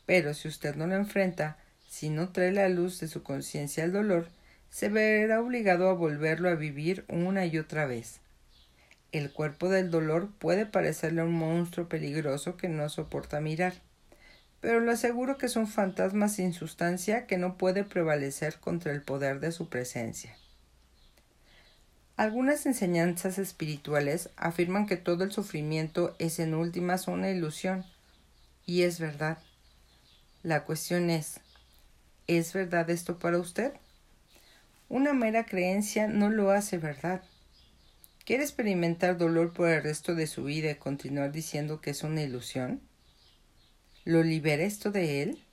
Pero 0.05 0.35
si 0.35 0.47
usted 0.47 0.77
no 0.77 0.87
lo 0.87 0.95
enfrenta, 0.95 1.57
si 1.89 2.11
no 2.11 2.29
trae 2.29 2.53
la 2.53 2.69
luz 2.69 3.00
de 3.00 3.09
su 3.09 3.23
conciencia 3.23 3.83
al 3.83 3.93
dolor, 3.93 4.29
se 4.69 4.91
verá 4.91 5.41
obligado 5.41 5.89
a 5.89 5.95
volverlo 5.95 6.50
a 6.50 6.55
vivir 6.55 7.05
una 7.09 7.47
y 7.47 7.57
otra 7.57 7.87
vez. 7.87 8.21
El 9.12 9.33
cuerpo 9.33 9.69
del 9.69 9.90
dolor 9.90 10.31
puede 10.38 10.67
parecerle 10.67 11.23
un 11.23 11.33
monstruo 11.33 11.88
peligroso 11.88 12.57
que 12.57 12.69
no 12.69 12.88
soporta 12.88 13.40
mirar, 13.40 13.75
pero 14.61 14.81
le 14.81 14.93
aseguro 14.93 15.37
que 15.37 15.47
es 15.47 15.57
un 15.57 15.67
fantasma 15.67 16.29
sin 16.29 16.52
sustancia 16.52 17.26
que 17.26 17.38
no 17.38 17.57
puede 17.57 17.83
prevalecer 17.83 18.61
contra 18.61 18.93
el 18.93 19.02
poder 19.02 19.40
de 19.40 19.50
su 19.50 19.69
presencia. 19.69 20.37
Algunas 22.17 22.67
enseñanzas 22.67 23.38
espirituales 23.38 24.29
afirman 24.37 24.87
que 24.87 24.99
todo 24.99 25.25
el 25.25 25.33
sufrimiento 25.33 26.14
es 26.19 26.38
en 26.38 26.55
últimas 26.55 27.09
una 27.09 27.31
ilusión, 27.31 27.85
y 28.67 28.83
es 28.83 29.00
verdad. 29.00 29.38
La 30.43 30.64
cuestión 30.64 31.11
es, 31.11 31.40
¿es 32.26 32.52
verdad 32.52 32.90
esto 32.90 33.19
para 33.19 33.38
usted? 33.38 33.73
Una 34.88 35.14
mera 35.14 35.47
creencia 35.47 36.07
no 36.07 36.29
lo 36.29 36.50
hace 36.50 36.79
verdad. 36.79 37.23
¿Quiere 38.30 38.44
experimentar 38.44 39.18
dolor 39.18 39.52
por 39.52 39.68
el 39.68 39.82
resto 39.82 40.14
de 40.14 40.28
su 40.28 40.44
vida 40.44 40.70
y 40.70 40.76
continuar 40.76 41.32
diciendo 41.32 41.80
que 41.80 41.90
es 41.90 42.04
una 42.04 42.22
ilusión? 42.22 42.80
¿Lo 44.04 44.22
libera 44.22 44.62
esto 44.62 44.92
de 44.92 45.22
él? 45.22 45.44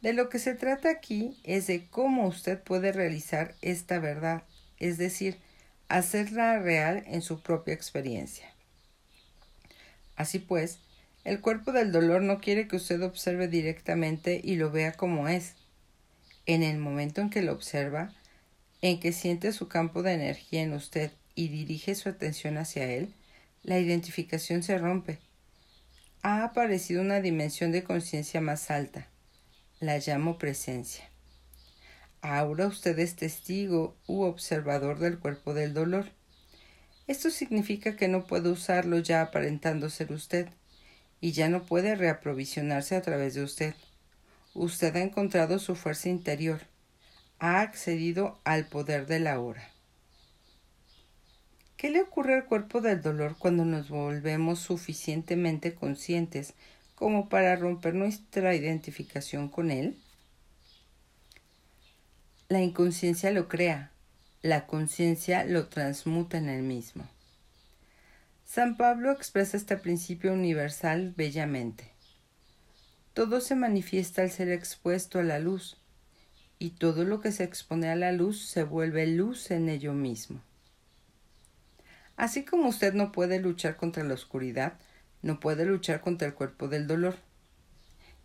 De 0.00 0.14
lo 0.14 0.30
que 0.30 0.38
se 0.38 0.54
trata 0.54 0.88
aquí 0.88 1.38
es 1.44 1.66
de 1.66 1.88
cómo 1.90 2.26
usted 2.26 2.58
puede 2.62 2.90
realizar 2.90 3.54
esta 3.60 3.98
verdad 3.98 4.44
es 4.78 4.96
decir, 4.96 5.36
hacerla 5.88 6.58
real 6.58 7.04
en 7.06 7.20
su 7.20 7.42
propia 7.42 7.74
experiencia. 7.74 8.46
Así 10.16 10.38
pues, 10.38 10.78
el 11.22 11.42
cuerpo 11.42 11.70
del 11.72 11.92
dolor 11.92 12.22
no 12.22 12.40
quiere 12.40 12.66
que 12.66 12.76
usted 12.76 13.02
observe 13.02 13.46
directamente 13.46 14.40
y 14.42 14.56
lo 14.56 14.70
vea 14.70 14.92
como 14.92 15.28
es. 15.28 15.52
En 16.46 16.62
el 16.62 16.78
momento 16.78 17.20
en 17.20 17.28
que 17.28 17.42
lo 17.42 17.52
observa, 17.52 18.14
en 18.80 19.00
que 19.00 19.12
siente 19.12 19.52
su 19.52 19.68
campo 19.68 20.02
de 20.02 20.14
energía 20.14 20.62
en 20.62 20.72
usted 20.72 21.12
y 21.36 21.48
dirige 21.48 21.94
su 21.94 22.08
atención 22.08 22.58
hacia 22.58 22.90
él, 22.90 23.14
la 23.62 23.78
identificación 23.78 24.64
se 24.64 24.78
rompe. 24.78 25.20
Ha 26.22 26.42
aparecido 26.42 27.02
una 27.02 27.20
dimensión 27.20 27.70
de 27.70 27.84
conciencia 27.84 28.40
más 28.40 28.70
alta. 28.72 29.06
La 29.78 29.98
llamo 29.98 30.38
presencia. 30.38 31.08
Ahora 32.22 32.66
usted 32.66 32.98
es 32.98 33.14
testigo 33.14 33.94
u 34.08 34.22
observador 34.22 34.98
del 34.98 35.20
cuerpo 35.20 35.54
del 35.54 35.74
dolor. 35.74 36.06
Esto 37.06 37.30
significa 37.30 37.94
que 37.94 38.08
no 38.08 38.26
puede 38.26 38.48
usarlo 38.48 38.98
ya 38.98 39.22
aparentando 39.22 39.90
ser 39.90 40.10
usted, 40.10 40.48
y 41.20 41.32
ya 41.32 41.48
no 41.48 41.64
puede 41.64 41.94
reaprovisionarse 41.94 42.96
a 42.96 43.02
través 43.02 43.34
de 43.34 43.42
usted. 43.42 43.74
Usted 44.54 44.96
ha 44.96 45.02
encontrado 45.02 45.58
su 45.58 45.76
fuerza 45.76 46.08
interior, 46.08 46.62
ha 47.38 47.60
accedido 47.60 48.40
al 48.44 48.66
poder 48.66 49.06
de 49.06 49.20
la 49.20 49.38
hora. 49.38 49.75
¿Qué 51.76 51.90
le 51.90 52.00
ocurre 52.00 52.34
al 52.34 52.46
cuerpo 52.46 52.80
del 52.80 53.02
dolor 53.02 53.36
cuando 53.38 53.66
nos 53.66 53.90
volvemos 53.90 54.60
suficientemente 54.60 55.74
conscientes 55.74 56.54
como 56.94 57.28
para 57.28 57.54
romper 57.54 57.94
nuestra 57.94 58.54
identificación 58.54 59.50
con 59.50 59.70
él? 59.70 59.98
La 62.48 62.62
inconsciencia 62.62 63.30
lo 63.30 63.48
crea, 63.48 63.90
la 64.40 64.66
conciencia 64.66 65.44
lo 65.44 65.68
transmuta 65.68 66.38
en 66.38 66.48
el 66.48 66.62
mismo. 66.62 67.06
San 68.46 68.78
Pablo 68.78 69.12
expresa 69.12 69.58
este 69.58 69.76
principio 69.76 70.32
universal 70.32 71.12
bellamente. 71.14 71.90
Todo 73.12 73.42
se 73.42 73.54
manifiesta 73.54 74.22
al 74.22 74.30
ser 74.30 74.48
expuesto 74.50 75.18
a 75.18 75.24
la 75.24 75.40
luz, 75.40 75.76
y 76.58 76.70
todo 76.70 77.04
lo 77.04 77.20
que 77.20 77.32
se 77.32 77.44
expone 77.44 77.90
a 77.90 77.96
la 77.96 78.12
luz 78.12 78.46
se 78.46 78.62
vuelve 78.62 79.06
luz 79.06 79.50
en 79.50 79.68
ello 79.68 79.92
mismo. 79.92 80.40
Así 82.16 82.44
como 82.44 82.68
usted 82.68 82.94
no 82.94 83.12
puede 83.12 83.40
luchar 83.40 83.76
contra 83.76 84.02
la 84.02 84.14
oscuridad, 84.14 84.74
no 85.22 85.40
puede 85.40 85.66
luchar 85.66 86.00
contra 86.00 86.26
el 86.26 86.34
cuerpo 86.34 86.68
del 86.68 86.86
dolor. 86.86 87.16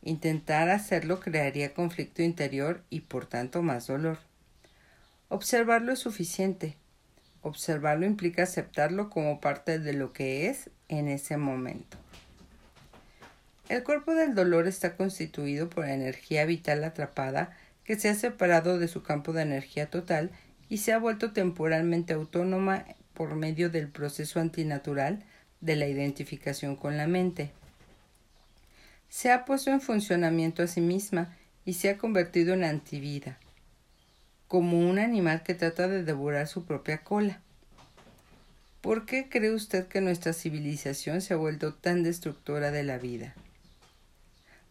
Intentar 0.02 0.70
hacerlo 0.70 1.20
crearía 1.20 1.74
conflicto 1.74 2.22
interior 2.22 2.84
y 2.90 3.02
por 3.02 3.26
tanto 3.26 3.62
más 3.62 3.88
dolor. 3.88 4.20
Observarlo 5.30 5.92
es 5.92 6.00
suficiente. 6.00 6.76
Observarlo 7.42 8.06
implica 8.06 8.44
aceptarlo 8.44 9.10
como 9.10 9.40
parte 9.40 9.80
de 9.80 9.94
lo 9.94 10.14
que 10.14 10.48
es 10.48 10.70
en 10.88 11.08
ese 11.08 11.38
momento. 11.38 11.98
El 13.70 13.84
cuerpo 13.84 14.14
del 14.14 14.36
dolor 14.36 14.68
está 14.68 14.98
constituido 14.98 15.70
por 15.70 15.86
energía 15.86 16.46
vital 16.46 16.84
atrapada 16.84 17.56
que 17.84 17.98
se 17.98 18.10
ha 18.10 18.16
separado 18.16 18.80
de 18.80 18.88
su 18.88 19.02
campo 19.02 19.34
de 19.34 19.44
energía 19.44 19.90
total 19.90 20.32
y 20.68 20.80
se 20.80 20.94
ha 20.94 20.98
vuelto 20.98 21.32
temporalmente 21.32 22.14
autónoma 22.14 22.86
por 23.22 23.36
medio 23.36 23.70
del 23.70 23.88
proceso 23.88 24.40
antinatural 24.40 25.24
de 25.60 25.76
la 25.76 25.88
identificación 25.88 26.76
con 26.76 26.98
la 26.98 27.06
mente 27.06 27.52
se 29.10 29.32
ha 29.32 29.46
puesto 29.46 29.70
en 29.70 29.80
funcionamiento 29.80 30.64
a 30.64 30.68
sí 30.68 30.82
misma 30.82 31.38
y 31.64 31.74
se 31.74 31.92
ha 31.92 32.00
convertido 32.00 32.56
en 32.56 32.64
antivida, 32.64 33.38
como 34.48 34.80
un 34.90 34.98
animal 34.98 35.44
que 35.44 35.54
trata 35.54 35.88
de 35.88 36.04
devorar 36.04 36.48
su 36.48 36.66
propia 36.66 37.04
cola. 37.04 37.42
¿Por 38.82 39.06
qué 39.06 39.30
cree 39.30 39.54
usted 39.54 39.88
que 39.88 40.02
nuestra 40.02 40.34
civilización 40.34 41.22
se 41.22 41.36
ha 41.36 41.38
vuelto 41.38 41.76
tan 41.76 42.02
destructora 42.02 42.72
de 42.72 42.82
la 42.82 42.98
vida? 42.98 43.36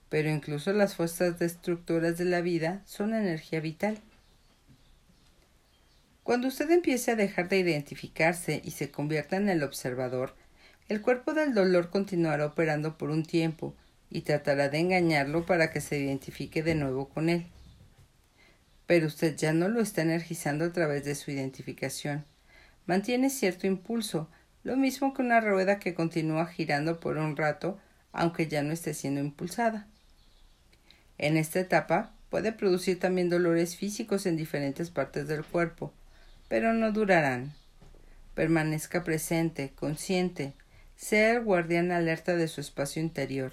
Pero 0.09 0.29
incluso 0.29 0.73
las 0.73 0.97
fuerzas 0.97 1.39
destructoras 1.39 2.19
de 2.19 2.25
la 2.25 2.41
vida 2.41 2.83
son 2.85 3.15
energía 3.15 3.61
vital. 3.61 4.01
Cuando 6.31 6.47
usted 6.47 6.71
empiece 6.71 7.11
a 7.11 7.17
dejar 7.17 7.49
de 7.49 7.59
identificarse 7.59 8.63
y 8.65 8.71
se 8.71 8.93
convierta 8.93 9.35
en 9.35 9.49
el 9.49 9.65
observador, 9.65 10.37
el 10.89 11.03
cuerpo 11.03 11.35
del 11.35 11.55
dolor 11.55 11.91
continuará 11.91 12.47
operando 12.47 12.97
por 12.97 13.11
un 13.11 13.25
tiempo, 13.25 13.75
y 14.11 14.21
tratará 14.21 14.69
de 14.69 14.79
engañarlo 14.79 15.45
para 15.45 15.73
que 15.73 15.81
se 15.81 15.99
identifique 15.99 16.63
de 16.63 16.77
nuevo 16.77 17.09
con 17.09 17.31
él. 17.31 17.47
Pero 18.87 19.09
usted 19.09 19.37
ya 19.37 19.53
no 19.53 19.69
lo 19.69 19.81
está 19.81 20.03
energizando 20.03 20.67
a 20.67 20.73
través 20.73 21.05
de 21.05 21.17
su 21.17 21.33
identificación. 21.33 22.25
Mantiene 22.87 23.29
cierto 23.29 23.67
impulso, 23.67 24.31
lo 24.63 24.77
mismo 24.77 25.13
que 25.15 25.23
una 25.23 25.41
rueda 25.41 25.81
que 25.81 25.95
continúa 25.95 26.47
girando 26.47 27.01
por 27.01 27.19
un 27.19 27.37
rato, 27.37 27.81
aunque 28.13 28.47
ya 28.47 28.63
no 28.63 28.73
esté 28.73 28.95
siendo 28.95 29.21
impulsada. 29.21 29.89
En 31.19 31.37
esta 31.37 31.59
etapa 31.59 32.15
puede 32.29 32.53
producir 32.53 33.01
también 33.01 33.31
dolores 33.31 33.75
físicos 33.75 34.27
en 34.27 34.37
diferentes 34.37 34.91
partes 34.91 35.27
del 35.27 35.45
cuerpo, 35.45 35.93
pero 36.51 36.75
no 36.75 36.93
durarán. 36.93 37.55
Permanezca 38.35 39.05
presente, 39.05 39.73
consciente, 39.75 40.53
sea 40.97 41.31
el 41.31 41.45
guardián 41.45 41.93
alerta 41.93 42.37
de 42.37 42.49
su 42.49 42.61
espacio 42.61 43.01
interior 43.01 43.53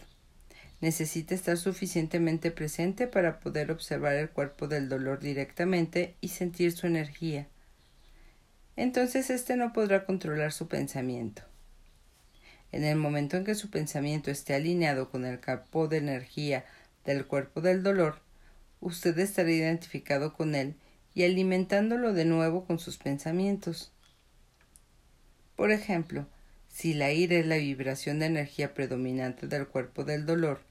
Necesita 0.80 1.34
estar 1.34 1.58
suficientemente 1.58 2.52
presente 2.52 3.08
para 3.08 3.40
poder 3.40 3.72
observar 3.72 4.14
el 4.14 4.30
cuerpo 4.30 4.68
del 4.68 4.90
dolor 4.90 5.20
directamente 5.20 6.16
y 6.22 6.28
sentir 6.28 6.72
su 6.72 6.86
energía. 6.86 7.48
Entonces 8.76 9.32
éste 9.32 9.56
no 9.56 9.74
podrá 9.74 10.06
controlar 10.06 10.52
su 10.52 10.68
pensamiento. 10.68 11.42
En 12.72 12.84
el 12.84 12.96
momento 12.96 13.38
en 13.38 13.44
que 13.44 13.56
su 13.56 13.72
pensamiento 13.72 14.30
esté 14.30 14.54
alineado 14.54 15.10
con 15.10 15.26
el 15.26 15.40
campo 15.40 15.88
de 15.88 15.98
energía 15.98 16.64
del 17.06 17.26
cuerpo 17.26 17.62
del 17.62 17.82
dolor, 17.82 18.22
usted 18.80 19.18
estará 19.18 19.50
identificado 19.50 20.34
con 20.34 20.54
él 20.54 20.76
y 21.18 21.24
alimentándolo 21.24 22.14
de 22.14 22.26
nuevo 22.26 22.64
con 22.66 22.78
sus 22.78 22.98
pensamientos. 22.98 23.92
Por 25.56 25.72
ejemplo, 25.72 26.28
si 26.70 26.94
la 26.94 27.12
ira 27.12 27.38
es 27.38 27.48
la 27.48 27.58
vibración 27.58 28.20
de 28.20 28.28
energía 28.28 28.76
predominante 28.76 29.48
del 29.48 29.66
cuerpo 29.66 30.04
del 30.04 30.28
dolor, 30.28 30.62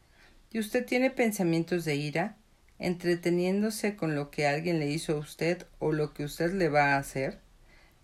y 0.52 0.60
usted 0.60 0.86
tiene 0.86 1.10
pensamientos 1.10 1.84
de 1.84 1.96
ira, 1.96 2.36
entreteniéndose 2.78 3.96
con 3.96 4.14
lo 4.14 4.30
que 4.30 4.46
alguien 4.46 4.78
le 4.78 4.88
hizo 4.88 5.14
a 5.14 5.18
usted 5.18 5.66
o 5.80 5.90
lo 5.90 6.14
que 6.14 6.22
usted 6.22 6.52
le 6.52 6.68
va 6.68 6.94
a 6.94 6.98
hacer, 6.98 7.40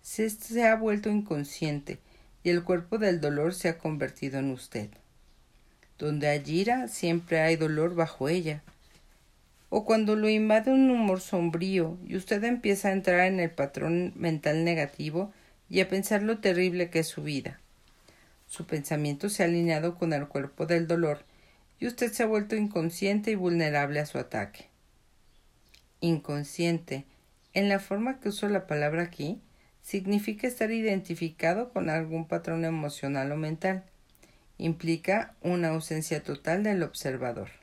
se, 0.01 0.29
se 0.29 0.65
ha 0.65 0.75
vuelto 0.75 1.09
inconsciente 1.09 1.99
y 2.43 2.49
el 2.49 2.65
cuerpo 2.65 2.97
del 2.97 3.21
dolor 3.21 3.53
se 3.53 3.69
ha 3.69 3.77
convertido 3.77 4.39
en 4.39 4.51
usted. 4.51 4.89
Donde 5.97 6.27
hay 6.27 6.43
ira, 6.45 6.89
siempre 6.89 7.39
hay 7.39 7.55
dolor 7.55 7.95
bajo 7.95 8.27
ella. 8.27 8.63
O 9.75 9.85
cuando 9.85 10.15
lo 10.15 10.29
invade 10.29 10.71
un 10.71 10.91
humor 10.91 11.19
sombrío 11.19 11.97
y 12.05 12.15
usted 12.15 12.43
empieza 12.43 12.89
a 12.89 12.91
entrar 12.91 13.21
en 13.21 13.39
el 13.39 13.49
patrón 13.49 14.13
mental 14.15 14.63
negativo 14.63 15.33
y 15.67 15.79
a 15.79 15.89
pensar 15.89 16.21
lo 16.21 16.37
terrible 16.37 16.91
que 16.91 16.99
es 16.99 17.07
su 17.07 17.23
vida. 17.23 17.59
Su 18.45 18.67
pensamiento 18.67 19.29
se 19.29 19.41
ha 19.41 19.47
alineado 19.47 19.95
con 19.97 20.13
el 20.13 20.27
cuerpo 20.27 20.67
del 20.67 20.85
dolor 20.85 21.25
y 21.79 21.87
usted 21.87 22.13
se 22.13 22.21
ha 22.21 22.27
vuelto 22.27 22.55
inconsciente 22.55 23.31
y 23.31 23.35
vulnerable 23.35 23.99
a 23.99 24.05
su 24.05 24.19
ataque. 24.19 24.67
Inconsciente, 26.01 27.05
en 27.55 27.67
la 27.67 27.79
forma 27.79 28.19
que 28.19 28.29
uso 28.29 28.47
la 28.49 28.67
palabra 28.67 29.01
aquí, 29.01 29.41
significa 29.81 30.45
estar 30.45 30.69
identificado 30.69 31.73
con 31.73 31.89
algún 31.89 32.27
patrón 32.27 32.63
emocional 32.63 33.31
o 33.31 33.37
mental. 33.37 33.85
Implica 34.59 35.33
una 35.41 35.69
ausencia 35.69 36.21
total 36.21 36.61
del 36.61 36.83
observador. 36.83 37.62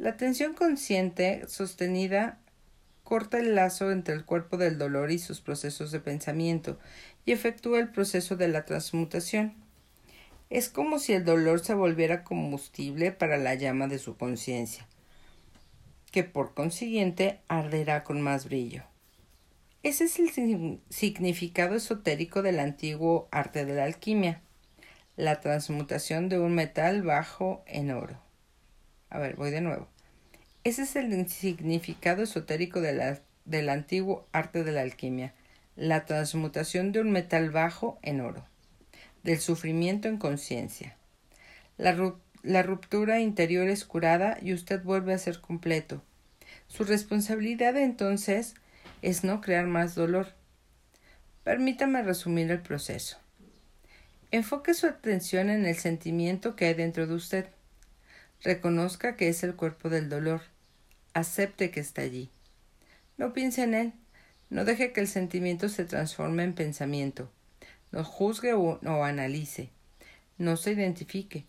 La 0.00 0.08
atención 0.08 0.54
consciente 0.54 1.44
sostenida 1.46 2.38
corta 3.04 3.38
el 3.38 3.54
lazo 3.54 3.92
entre 3.92 4.14
el 4.14 4.24
cuerpo 4.24 4.56
del 4.56 4.78
dolor 4.78 5.10
y 5.10 5.18
sus 5.18 5.42
procesos 5.42 5.92
de 5.92 6.00
pensamiento 6.00 6.78
y 7.26 7.32
efectúa 7.32 7.80
el 7.80 7.90
proceso 7.90 8.34
de 8.34 8.48
la 8.48 8.64
transmutación. 8.64 9.52
Es 10.48 10.70
como 10.70 10.98
si 10.98 11.12
el 11.12 11.26
dolor 11.26 11.60
se 11.60 11.74
volviera 11.74 12.24
combustible 12.24 13.12
para 13.12 13.36
la 13.36 13.54
llama 13.56 13.88
de 13.88 13.98
su 13.98 14.16
conciencia, 14.16 14.88
que 16.10 16.24
por 16.24 16.54
consiguiente 16.54 17.40
arderá 17.46 18.02
con 18.02 18.22
más 18.22 18.46
brillo. 18.46 18.84
Ese 19.82 20.04
es 20.04 20.18
el 20.18 20.80
significado 20.88 21.74
esotérico 21.74 22.40
del 22.40 22.60
antiguo 22.60 23.28
arte 23.30 23.66
de 23.66 23.74
la 23.74 23.84
alquimia, 23.84 24.40
la 25.16 25.40
transmutación 25.40 26.30
de 26.30 26.38
un 26.38 26.54
metal 26.54 27.02
bajo 27.02 27.62
en 27.66 27.90
oro. 27.90 28.29
A 29.10 29.18
ver, 29.18 29.36
voy 29.36 29.50
de 29.50 29.60
nuevo. 29.60 29.88
Ese 30.62 30.82
es 30.82 30.96
el 30.96 31.28
significado 31.28 32.22
esotérico 32.22 32.80
del 32.80 33.68
antiguo 33.68 34.26
arte 34.32 34.62
de 34.62 34.72
la 34.72 34.82
alquimia, 34.82 35.34
la 35.74 36.04
transmutación 36.06 36.92
de 36.92 37.00
un 37.00 37.10
metal 37.10 37.50
bajo 37.50 37.98
en 38.02 38.20
oro, 38.20 38.44
del 39.22 39.40
sufrimiento 39.40 40.08
en 40.08 40.18
conciencia. 40.18 40.96
La, 41.76 42.14
la 42.42 42.62
ruptura 42.62 43.20
interior 43.20 43.68
es 43.68 43.84
curada 43.84 44.38
y 44.40 44.52
usted 44.52 44.82
vuelve 44.82 45.14
a 45.14 45.18
ser 45.18 45.40
completo. 45.40 46.02
Su 46.68 46.84
responsabilidad 46.84 47.76
entonces 47.76 48.54
es 49.02 49.24
no 49.24 49.40
crear 49.40 49.66
más 49.66 49.94
dolor. 49.94 50.34
Permítame 51.42 52.02
resumir 52.02 52.50
el 52.50 52.60
proceso. 52.60 53.18
Enfoque 54.30 54.74
su 54.74 54.86
atención 54.86 55.50
en 55.50 55.66
el 55.66 55.76
sentimiento 55.76 56.54
que 56.54 56.66
hay 56.66 56.74
dentro 56.74 57.06
de 57.06 57.14
usted. 57.14 57.46
Reconozca 58.42 59.16
que 59.16 59.28
es 59.28 59.42
el 59.42 59.54
cuerpo 59.54 59.90
del 59.90 60.08
dolor. 60.08 60.40
Acepte 61.12 61.70
que 61.70 61.80
está 61.80 62.02
allí. 62.02 62.30
No 63.18 63.34
piense 63.34 63.62
en 63.62 63.74
él. 63.74 63.92
No 64.48 64.64
deje 64.64 64.92
que 64.92 65.00
el 65.00 65.08
sentimiento 65.08 65.68
se 65.68 65.84
transforme 65.84 66.42
en 66.44 66.54
pensamiento. 66.54 67.30
No 67.92 68.02
juzgue 68.02 68.54
o, 68.54 69.04
analice. 69.04 69.68
No 70.38 70.56
se 70.56 70.72
identifique. 70.72 71.44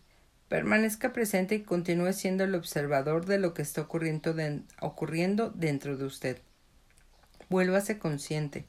Permanezca 0.48 1.14
presente 1.14 1.54
y 1.54 1.62
continúe 1.62 2.12
siendo 2.12 2.44
el 2.44 2.54
observador 2.54 3.24
de 3.24 3.38
lo 3.38 3.54
que 3.54 3.62
está 3.62 3.80
ocurriendo, 3.80 4.34
ocurriendo 4.80 5.48
dentro 5.48 5.96
de 5.96 6.04
usted. 6.04 6.38
Vuélvase 7.48 7.98
consciente, 7.98 8.66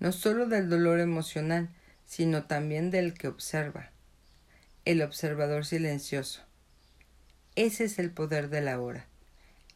no 0.00 0.10
solo 0.10 0.46
del 0.46 0.68
dolor 0.68 0.98
emocional, 0.98 1.68
sino 2.04 2.46
también 2.46 2.90
del 2.90 3.14
que 3.14 3.28
observa. 3.28 3.90
El 4.84 5.02
observador 5.02 5.64
silencioso. 5.64 6.49
Ese 7.56 7.84
es 7.84 7.98
el 7.98 8.10
poder 8.10 8.48
de 8.48 8.60
la 8.60 8.80
hora, 8.80 9.06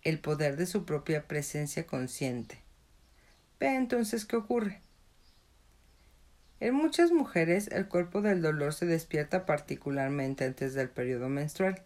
el 0.02 0.20
poder 0.20 0.56
de 0.56 0.66
su 0.66 0.84
propia 0.84 1.26
presencia 1.26 1.86
consciente 1.86 2.64
entonces 3.72 4.24
qué 4.24 4.36
ocurre. 4.36 4.80
En 6.60 6.74
muchas 6.74 7.10
mujeres 7.10 7.68
el 7.72 7.88
cuerpo 7.88 8.22
del 8.22 8.42
dolor 8.42 8.74
se 8.74 8.86
despierta 8.86 9.46
particularmente 9.46 10.44
antes 10.44 10.74
del 10.74 10.88
periodo 10.88 11.28
menstrual. 11.28 11.82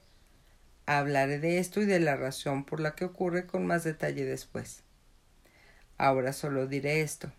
Hablaré 0.87 1.38
de 1.38 1.59
esto 1.59 1.81
y 1.81 1.87
de 1.87 2.01
la 2.01 2.16
razón 2.16 2.64
por 2.64 2.81
la 2.81 2.94
que 2.94 3.05
ocurre 3.05 3.46
con 3.46 3.66
más 3.66 3.85
detalle 3.85 4.24
después. 4.24 4.83
Ahora 5.96 6.33
solo 6.33 6.66
diré 6.66 7.01
esto. 7.01 7.33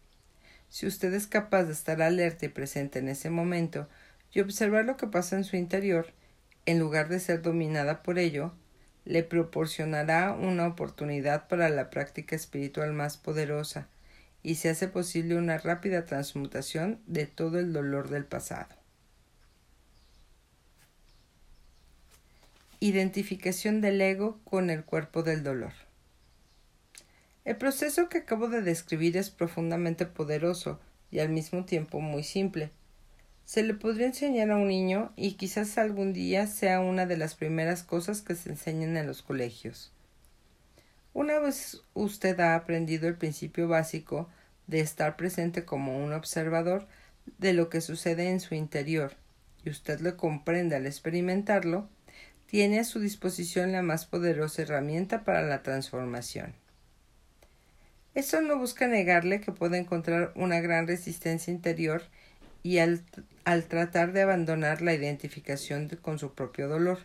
Si 0.69 0.85
usted 0.85 1.13
es 1.13 1.27
capaz 1.27 1.63
de 1.63 1.73
estar 1.73 2.01
alerta 2.01 2.45
y 2.45 2.49
presente 2.49 2.99
en 2.99 3.07
ese 3.07 3.29
momento 3.29 3.87
y 4.31 4.41
observar 4.41 4.85
lo 4.85 4.97
que 4.97 5.07
pasa 5.07 5.35
en 5.35 5.43
su 5.43 5.55
interior, 5.55 6.13
en 6.69 6.77
lugar 6.77 7.09
de 7.09 7.19
ser 7.19 7.41
dominada 7.41 8.03
por 8.03 8.19
ello, 8.19 8.53
le 9.03 9.23
proporcionará 9.23 10.33
una 10.33 10.67
oportunidad 10.67 11.47
para 11.47 11.67
la 11.69 11.89
práctica 11.89 12.35
espiritual 12.35 12.93
más 12.93 13.17
poderosa, 13.17 13.87
y 14.43 14.55
se 14.55 14.69
hace 14.69 14.87
posible 14.87 15.35
una 15.35 15.57
rápida 15.57 16.05
transmutación 16.05 16.99
de 17.07 17.25
todo 17.25 17.57
el 17.57 17.73
dolor 17.73 18.09
del 18.09 18.25
pasado. 18.25 18.75
Identificación 22.79 23.81
del 23.81 23.99
ego 23.99 24.39
con 24.43 24.69
el 24.69 24.85
cuerpo 24.85 25.23
del 25.23 25.43
dolor. 25.43 25.73
El 27.45 27.57
proceso 27.57 28.09
que 28.09 28.19
acabo 28.19 28.47
de 28.47 28.61
describir 28.61 29.17
es 29.17 29.31
profundamente 29.31 30.05
poderoso 30.05 30.79
y 31.09 31.17
al 31.17 31.29
mismo 31.29 31.65
tiempo 31.65 31.99
muy 31.99 32.23
simple. 32.23 32.71
Se 33.49 33.63
le 33.63 33.73
podría 33.73 34.05
enseñar 34.05 34.51
a 34.51 34.57
un 34.57 34.67
niño 34.67 35.11
y 35.15 35.31
quizás 35.31 35.79
algún 35.79 36.13
día 36.13 36.45
sea 36.45 36.81
una 36.81 37.07
de 37.07 37.17
las 37.17 37.33
primeras 37.33 37.81
cosas 37.81 38.21
que 38.21 38.35
se 38.35 38.51
enseñan 38.51 38.95
en 38.95 39.07
los 39.07 39.23
colegios. 39.23 39.91
Una 41.13 41.39
vez 41.39 41.81
usted 41.95 42.39
ha 42.41 42.53
aprendido 42.53 43.07
el 43.07 43.15
principio 43.15 43.67
básico 43.67 44.29
de 44.67 44.81
estar 44.81 45.15
presente 45.15 45.65
como 45.65 45.97
un 45.97 46.13
observador 46.13 46.87
de 47.39 47.53
lo 47.53 47.69
que 47.69 47.81
sucede 47.81 48.29
en 48.29 48.39
su 48.39 48.53
interior, 48.53 49.13
y 49.65 49.71
usted 49.71 49.99
lo 49.99 50.15
comprende 50.15 50.75
al 50.75 50.85
experimentarlo, 50.85 51.89
tiene 52.45 52.77
a 52.77 52.83
su 52.83 52.99
disposición 52.99 53.71
la 53.71 53.81
más 53.81 54.05
poderosa 54.05 54.61
herramienta 54.61 55.23
para 55.23 55.41
la 55.41 55.63
transformación. 55.63 56.53
Esto 58.13 58.41
no 58.41 58.59
busca 58.59 58.87
negarle 58.87 59.41
que 59.41 59.51
puede 59.51 59.79
encontrar 59.79 60.33
una 60.35 60.59
gran 60.61 60.85
resistencia 60.85 61.51
interior 61.51 62.03
y 62.63 62.79
al, 62.79 63.01
al 63.45 63.65
tratar 63.65 64.13
de 64.13 64.21
abandonar 64.21 64.81
la 64.81 64.93
identificación 64.93 65.89
con 66.01 66.19
su 66.19 66.33
propio 66.33 66.67
dolor. 66.67 66.99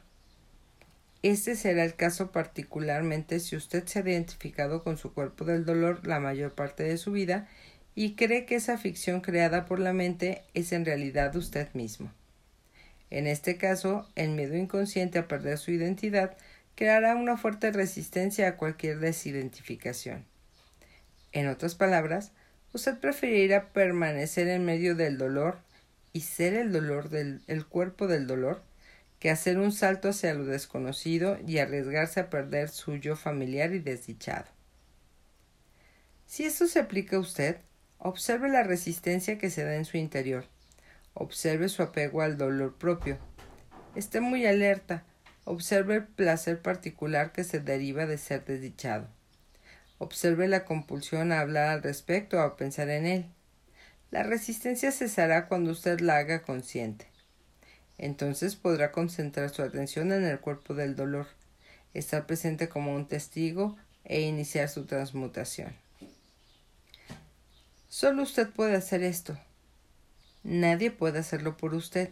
Este 1.22 1.56
será 1.56 1.84
el 1.84 1.94
caso 1.94 2.32
particularmente 2.32 3.40
si 3.40 3.56
usted 3.56 3.86
se 3.86 3.98
ha 3.98 4.02
identificado 4.02 4.84
con 4.84 4.98
su 4.98 5.14
cuerpo 5.14 5.44
del 5.44 5.64
dolor 5.64 6.06
la 6.06 6.20
mayor 6.20 6.52
parte 6.52 6.82
de 6.82 6.98
su 6.98 7.12
vida 7.12 7.48
y 7.94 8.14
cree 8.14 8.44
que 8.44 8.56
esa 8.56 8.76
ficción 8.76 9.20
creada 9.20 9.64
por 9.64 9.78
la 9.78 9.92
mente 9.92 10.42
es 10.52 10.72
en 10.72 10.84
realidad 10.84 11.34
usted 11.36 11.72
mismo. 11.72 12.12
En 13.10 13.26
este 13.26 13.56
caso, 13.56 14.08
el 14.16 14.30
miedo 14.30 14.56
inconsciente 14.56 15.18
a 15.18 15.28
perder 15.28 15.58
su 15.58 15.70
identidad 15.70 16.36
creará 16.74 17.14
una 17.14 17.36
fuerte 17.36 17.70
resistencia 17.70 18.48
a 18.48 18.56
cualquier 18.56 18.98
desidentificación. 18.98 20.24
En 21.32 21.48
otras 21.48 21.74
palabras, 21.74 22.32
usted 22.74 22.98
preferirá 22.98 23.72
permanecer 23.72 24.48
en 24.48 24.64
medio 24.64 24.94
del 24.94 25.16
dolor 25.16 25.58
y 26.12 26.20
ser 26.20 26.54
el 26.54 26.72
dolor 26.72 27.08
del 27.08 27.42
el 27.46 27.64
cuerpo 27.64 28.06
del 28.06 28.26
dolor 28.26 28.62
que 29.18 29.30
hacer 29.30 29.58
un 29.58 29.72
salto 29.72 30.10
hacia 30.10 30.34
lo 30.34 30.44
desconocido 30.44 31.38
y 31.46 31.58
arriesgarse 31.58 32.20
a 32.20 32.28
perder 32.28 32.68
su 32.68 32.96
yo 32.96 33.16
familiar 33.16 33.72
y 33.72 33.78
desdichado. 33.78 34.44
Si 36.26 36.44
esto 36.44 36.66
se 36.66 36.80
aplica 36.80 37.16
a 37.16 37.20
usted, 37.20 37.56
observe 37.98 38.50
la 38.50 38.64
resistencia 38.64 39.38
que 39.38 39.48
se 39.48 39.64
da 39.64 39.76
en 39.76 39.84
su 39.84 39.96
interior. 39.96 40.44
Observe 41.14 41.68
su 41.68 41.82
apego 41.82 42.22
al 42.22 42.36
dolor 42.36 42.76
propio. 42.76 43.18
Esté 43.94 44.20
muy 44.20 44.46
alerta. 44.46 45.04
observe 45.46 45.96
el 45.96 46.04
placer 46.04 46.60
particular 46.60 47.32
que 47.32 47.44
se 47.44 47.60
deriva 47.60 48.06
de 48.06 48.18
ser 48.18 48.44
desdichado. 48.44 49.08
Observe 49.98 50.48
la 50.48 50.64
compulsión 50.64 51.32
a 51.32 51.40
hablar 51.40 51.68
al 51.68 51.82
respecto 51.82 52.38
o 52.38 52.40
a 52.40 52.56
pensar 52.56 52.88
en 52.90 53.06
él. 53.06 53.26
La 54.10 54.22
resistencia 54.22 54.92
cesará 54.92 55.48
cuando 55.48 55.72
usted 55.72 56.00
la 56.00 56.18
haga 56.18 56.42
consciente. 56.42 57.06
Entonces 57.98 58.56
podrá 58.56 58.92
concentrar 58.92 59.50
su 59.50 59.62
atención 59.62 60.12
en 60.12 60.24
el 60.24 60.40
cuerpo 60.40 60.74
del 60.74 60.96
dolor, 60.96 61.26
estar 61.94 62.26
presente 62.26 62.68
como 62.68 62.94
un 62.94 63.06
testigo 63.06 63.76
e 64.04 64.22
iniciar 64.22 64.68
su 64.68 64.84
transmutación. 64.84 65.74
Solo 67.88 68.24
usted 68.24 68.50
puede 68.50 68.74
hacer 68.74 69.02
esto. 69.02 69.38
Nadie 70.42 70.90
puede 70.90 71.20
hacerlo 71.20 71.56
por 71.56 71.74
usted. 71.74 72.10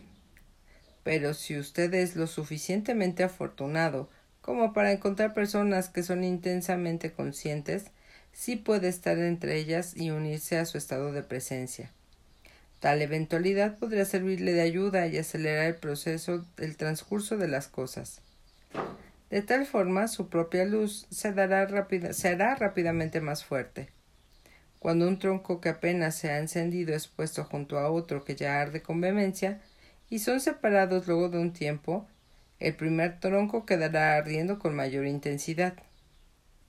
Pero 1.03 1.35
si 1.35 1.59
usted 1.59 1.93
es 1.95 2.15
lo 2.15 2.29
suficientemente 2.29 3.25
afortunado 3.25 4.09
como 4.43 4.73
para 4.73 4.93
encontrar 4.93 5.33
personas 5.33 5.89
que 5.89 6.03
son 6.03 6.25
intensamente 6.25 7.13
conscientes, 7.13 7.87
sí 8.33 8.57
puede 8.57 8.89
estar 8.89 9.19
entre 9.19 9.57
ellas 9.57 9.97
y 9.97 10.11
unirse 10.11 10.59
a 10.59 10.67
su 10.67 10.77
estado 10.77 11.13
de 11.13 11.23
presencia. 11.23 11.91
Tal 12.81 13.01
eventualidad 13.01 13.79
podría 13.79 14.05
servirle 14.05 14.53
de 14.53 14.63
ayuda 14.63 15.07
y 15.07 15.17
acelerar 15.17 15.67
el 15.67 15.77
proceso 15.77 16.45
del 16.57 16.77
transcurso 16.77 17.37
de 17.37 17.47
las 17.47 17.69
cosas. 17.69 18.21
De 19.31 19.41
tal 19.41 19.65
forma, 19.65 20.09
su 20.09 20.29
propia 20.29 20.65
luz 20.65 21.07
se, 21.11 21.33
dará 21.33 21.87
se 22.13 22.29
hará 22.29 22.57
rápidamente 22.57 23.21
más 23.21 23.45
fuerte. 23.45 23.89
Cuando 24.81 25.07
un 25.07 25.21
tronco 25.21 25.61
que 25.61 25.69
apenas 25.69 26.17
se 26.17 26.31
ha 26.31 26.39
encendido 26.39 26.93
es 26.93 27.07
puesto 27.07 27.45
junto 27.45 27.79
a 27.79 27.89
otro 27.89 28.25
que 28.25 28.35
ya 28.35 28.61
arde 28.61 28.83
con 28.83 29.01
vehemencia, 29.01 29.61
y 30.11 30.19
son 30.19 30.41
separados 30.41 31.07
luego 31.07 31.29
de 31.29 31.39
un 31.39 31.53
tiempo, 31.53 32.09
el 32.63 32.77
primer 32.77 33.19
tronco 33.19 33.67
quedará 33.67 34.15
ardiendo 34.15 34.61
con 34.61 34.77
mayor 34.77 35.05
intensidad. 35.07 35.75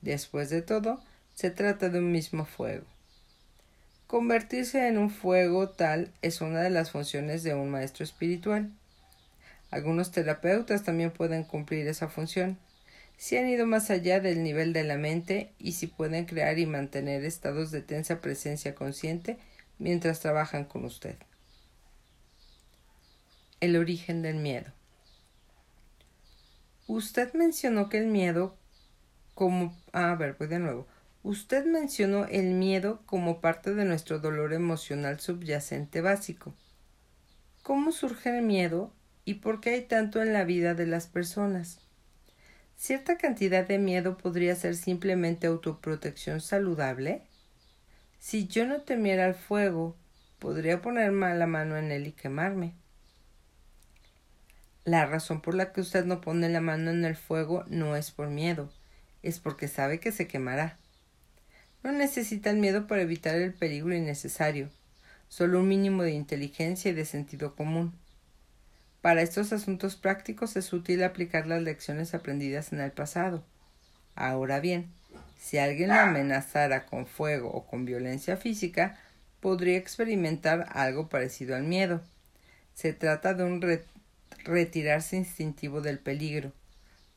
Después 0.02 0.50
de 0.50 0.60
todo, 0.60 1.00
se 1.34 1.50
trata 1.50 1.88
de 1.88 2.00
un 2.00 2.10
mismo 2.10 2.44
fuego. 2.44 2.84
Convertirse 4.08 4.88
en 4.88 4.98
un 4.98 5.10
fuego 5.10 5.68
tal 5.68 6.12
es 6.20 6.40
una 6.40 6.62
de 6.62 6.70
las 6.70 6.90
funciones 6.90 7.44
de 7.44 7.54
un 7.54 7.70
maestro 7.70 8.02
espiritual. 8.02 8.72
Algunos 9.70 10.10
terapeutas 10.10 10.82
también 10.82 11.12
pueden 11.12 11.44
cumplir 11.44 11.86
esa 11.86 12.08
función, 12.08 12.58
si 13.16 13.36
han 13.36 13.48
ido 13.48 13.64
más 13.64 13.90
allá 13.90 14.18
del 14.18 14.42
nivel 14.42 14.72
de 14.72 14.82
la 14.82 14.96
mente 14.96 15.52
y 15.60 15.72
si 15.72 15.86
pueden 15.86 16.24
crear 16.24 16.58
y 16.58 16.66
mantener 16.66 17.24
estados 17.24 17.70
de 17.70 17.82
tensa 17.82 18.20
presencia 18.20 18.74
consciente 18.74 19.38
mientras 19.78 20.18
trabajan 20.18 20.64
con 20.64 20.84
usted. 20.84 21.14
El 23.60 23.76
origen 23.76 24.22
del 24.22 24.36
miedo. 24.36 24.72
Usted 26.86 27.32
mencionó 27.34 27.88
que 27.88 27.98
el 27.98 28.06
miedo 28.06 28.56
como... 29.34 29.76
a 29.92 30.14
ver, 30.14 30.36
voy 30.38 30.48
de 30.48 30.58
nuevo. 30.58 30.86
Usted 31.22 31.64
mencionó 31.64 32.26
el 32.26 32.52
miedo 32.52 33.00
como 33.06 33.40
parte 33.40 33.74
de 33.74 33.84
nuestro 33.84 34.18
dolor 34.18 34.52
emocional 34.52 35.20
subyacente 35.20 36.00
básico. 36.02 36.54
¿Cómo 37.62 37.92
surge 37.92 38.36
el 38.36 38.44
miedo 38.44 38.92
y 39.24 39.34
por 39.34 39.60
qué 39.60 39.70
hay 39.70 39.82
tanto 39.82 40.22
en 40.22 40.34
la 40.34 40.44
vida 40.44 40.74
de 40.74 40.86
las 40.86 41.06
personas? 41.06 41.80
¿Cierta 42.76 43.16
cantidad 43.16 43.66
de 43.66 43.78
miedo 43.78 44.18
podría 44.18 44.54
ser 44.54 44.76
simplemente 44.76 45.46
autoprotección 45.46 46.42
saludable? 46.42 47.22
Si 48.18 48.46
yo 48.46 48.66
no 48.66 48.82
temiera 48.82 49.26
el 49.26 49.34
fuego, 49.34 49.96
podría 50.38 50.82
poner 50.82 51.12
la 51.12 51.46
mano 51.46 51.78
en 51.78 51.90
él 51.90 52.06
y 52.06 52.12
quemarme. 52.12 52.74
La 54.84 55.06
razón 55.06 55.40
por 55.40 55.54
la 55.54 55.72
que 55.72 55.80
usted 55.80 56.04
no 56.04 56.20
pone 56.20 56.50
la 56.50 56.60
mano 56.60 56.90
en 56.90 57.06
el 57.06 57.16
fuego 57.16 57.64
no 57.68 57.96
es 57.96 58.10
por 58.10 58.28
miedo, 58.28 58.70
es 59.22 59.40
porque 59.40 59.66
sabe 59.66 59.98
que 59.98 60.12
se 60.12 60.26
quemará. 60.26 60.76
No 61.82 61.92
necesita 61.92 62.50
el 62.50 62.58
miedo 62.58 62.86
para 62.86 63.00
evitar 63.00 63.34
el 63.34 63.54
peligro 63.54 63.94
innecesario, 63.94 64.68
solo 65.28 65.60
un 65.60 65.68
mínimo 65.68 66.02
de 66.02 66.12
inteligencia 66.12 66.90
y 66.90 66.94
de 66.94 67.06
sentido 67.06 67.54
común. 67.54 67.94
Para 69.00 69.22
estos 69.22 69.52
asuntos 69.54 69.96
prácticos 69.96 70.56
es 70.56 70.72
útil 70.72 71.02
aplicar 71.02 71.46
las 71.46 71.62
lecciones 71.62 72.14
aprendidas 72.14 72.72
en 72.72 72.80
el 72.80 72.92
pasado. 72.92 73.42
Ahora 74.14 74.60
bien, 74.60 74.92
si 75.38 75.56
alguien 75.58 75.88
lo 75.90 75.94
amenazara 75.94 76.84
con 76.84 77.06
fuego 77.06 77.50
o 77.50 77.66
con 77.66 77.86
violencia 77.86 78.36
física, 78.36 78.98
podría 79.40 79.78
experimentar 79.78 80.68
algo 80.72 81.08
parecido 81.08 81.56
al 81.56 81.64
miedo. 81.64 82.02
Se 82.74 82.92
trata 82.92 83.34
de 83.34 83.44
un 83.44 83.60
retirarse 84.44 85.16
instintivo 85.16 85.80
del 85.80 85.98
peligro, 85.98 86.52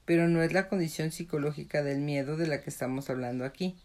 pero 0.05 0.27
no 0.27 0.41
es 0.41 0.53
la 0.53 0.67
condición 0.67 1.11
psicológica 1.11 1.83
del 1.83 1.99
miedo 1.99 2.37
de 2.37 2.47
la 2.47 2.61
que 2.61 2.69
estamos 2.69 3.09
hablando 3.09 3.45
aquí. 3.45 3.75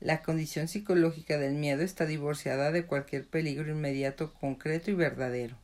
La 0.00 0.22
condición 0.22 0.68
psicológica 0.68 1.38
del 1.38 1.54
miedo 1.54 1.82
está 1.82 2.06
divorciada 2.06 2.72
de 2.72 2.86
cualquier 2.86 3.26
peligro 3.26 3.70
inmediato, 3.70 4.34
concreto 4.34 4.90
y 4.90 4.94
verdadero 4.94 5.56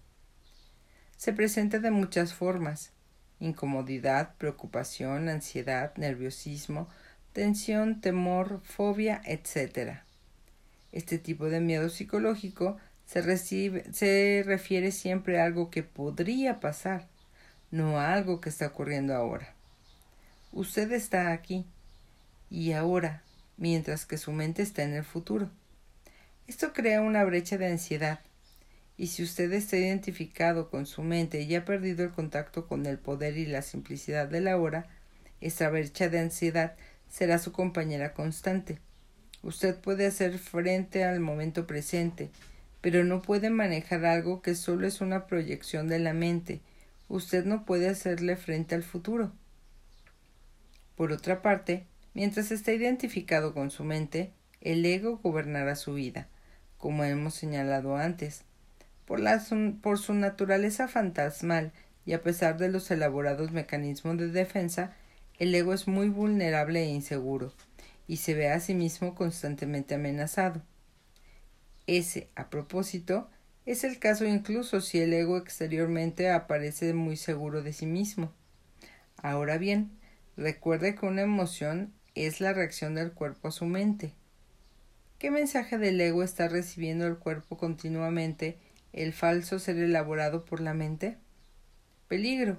se 1.20 1.34
presenta 1.34 1.80
de 1.80 1.90
muchas 1.90 2.32
formas 2.32 2.92
incomodidad, 3.40 4.36
preocupación, 4.38 5.28
ansiedad, 5.28 5.94
nerviosismo, 5.96 6.88
tensión, 7.34 8.00
temor, 8.00 8.62
fobia, 8.64 9.20
etc. 9.26 9.98
Este 10.92 11.18
tipo 11.18 11.50
de 11.50 11.60
miedo 11.60 11.90
psicológico 11.90 12.78
se, 13.10 13.22
recibe, 13.22 13.92
se 13.92 14.44
refiere 14.46 14.92
siempre 14.92 15.40
a 15.40 15.44
algo 15.44 15.68
que 15.68 15.82
podría 15.82 16.60
pasar, 16.60 17.08
no 17.72 17.98
a 17.98 18.14
algo 18.14 18.40
que 18.40 18.50
está 18.50 18.68
ocurriendo 18.68 19.16
ahora. 19.16 19.52
Usted 20.52 20.92
está 20.92 21.32
aquí 21.32 21.66
y 22.50 22.70
ahora, 22.70 23.24
mientras 23.56 24.06
que 24.06 24.16
su 24.16 24.30
mente 24.30 24.62
está 24.62 24.84
en 24.84 24.94
el 24.94 25.02
futuro. 25.02 25.50
Esto 26.46 26.72
crea 26.72 27.00
una 27.00 27.24
brecha 27.24 27.58
de 27.58 27.66
ansiedad 27.66 28.20
y 28.96 29.08
si 29.08 29.24
usted 29.24 29.52
está 29.54 29.76
identificado 29.76 30.70
con 30.70 30.86
su 30.86 31.02
mente 31.02 31.40
y 31.40 31.52
ha 31.56 31.64
perdido 31.64 32.04
el 32.04 32.12
contacto 32.12 32.68
con 32.68 32.86
el 32.86 32.98
poder 32.98 33.36
y 33.38 33.46
la 33.46 33.62
simplicidad 33.62 34.28
de 34.28 34.40
la 34.40 34.56
hora, 34.56 34.86
esta 35.40 35.68
brecha 35.68 36.08
de 36.08 36.20
ansiedad 36.20 36.76
será 37.08 37.40
su 37.40 37.50
compañera 37.50 38.14
constante. 38.14 38.78
Usted 39.42 39.76
puede 39.80 40.06
hacer 40.06 40.38
frente 40.38 41.02
al 41.02 41.18
momento 41.18 41.66
presente, 41.66 42.30
pero 42.80 43.04
no 43.04 43.22
puede 43.22 43.50
manejar 43.50 44.04
algo 44.06 44.42
que 44.42 44.54
solo 44.54 44.86
es 44.86 45.00
una 45.00 45.26
proyección 45.26 45.88
de 45.88 45.98
la 45.98 46.12
mente. 46.12 46.60
Usted 47.08 47.44
no 47.44 47.64
puede 47.64 47.88
hacerle 47.88 48.36
frente 48.36 48.74
al 48.74 48.82
futuro. 48.82 49.32
Por 50.96 51.12
otra 51.12 51.42
parte, 51.42 51.86
mientras 52.14 52.50
está 52.50 52.72
identificado 52.72 53.54
con 53.54 53.70
su 53.70 53.84
mente, 53.84 54.32
el 54.60 54.84
ego 54.84 55.18
gobernará 55.18 55.76
su 55.76 55.94
vida, 55.94 56.28
como 56.78 57.04
hemos 57.04 57.34
señalado 57.34 57.96
antes 57.96 58.44
por, 59.82 59.98
su 59.98 60.14
naturaleza 60.14 60.86
fantasmal 60.86 61.72
y 62.06 62.12
a 62.12 62.22
pesar 62.22 62.58
de 62.58 62.68
los 62.68 62.92
elaborados 62.92 63.50
mecanismos 63.50 64.16
de 64.18 64.28
defensa, 64.28 64.94
el 65.38 65.52
ego 65.52 65.74
es 65.74 65.88
muy 65.88 66.08
vulnerable 66.08 66.84
e 66.84 66.90
inseguro, 66.90 67.52
y 68.06 68.18
se 68.18 68.34
ve 68.34 68.50
a 68.50 68.60
sí 68.60 68.74
mismo 68.74 69.16
constantemente 69.16 69.96
amenazado. 69.96 70.62
Ese, 71.90 72.28
a 72.36 72.50
propósito, 72.50 73.28
es 73.66 73.82
el 73.82 73.98
caso 73.98 74.24
incluso 74.24 74.80
si 74.80 75.00
el 75.00 75.12
ego 75.12 75.36
exteriormente 75.36 76.30
aparece 76.30 76.94
muy 76.94 77.16
seguro 77.16 77.64
de 77.64 77.72
sí 77.72 77.84
mismo. 77.84 78.32
Ahora 79.16 79.58
bien, 79.58 79.90
recuerde 80.36 80.94
que 80.94 81.06
una 81.06 81.22
emoción 81.22 81.92
es 82.14 82.40
la 82.40 82.52
reacción 82.52 82.94
del 82.94 83.10
cuerpo 83.10 83.48
a 83.48 83.50
su 83.50 83.64
mente. 83.64 84.14
¿Qué 85.18 85.32
mensaje 85.32 85.78
del 85.78 86.00
ego 86.00 86.22
está 86.22 86.46
recibiendo 86.46 87.08
el 87.08 87.18
cuerpo 87.18 87.58
continuamente 87.58 88.56
el 88.92 89.12
falso 89.12 89.58
ser 89.58 89.76
elaborado 89.76 90.44
por 90.44 90.60
la 90.60 90.74
mente? 90.74 91.18
Peligro. 92.06 92.58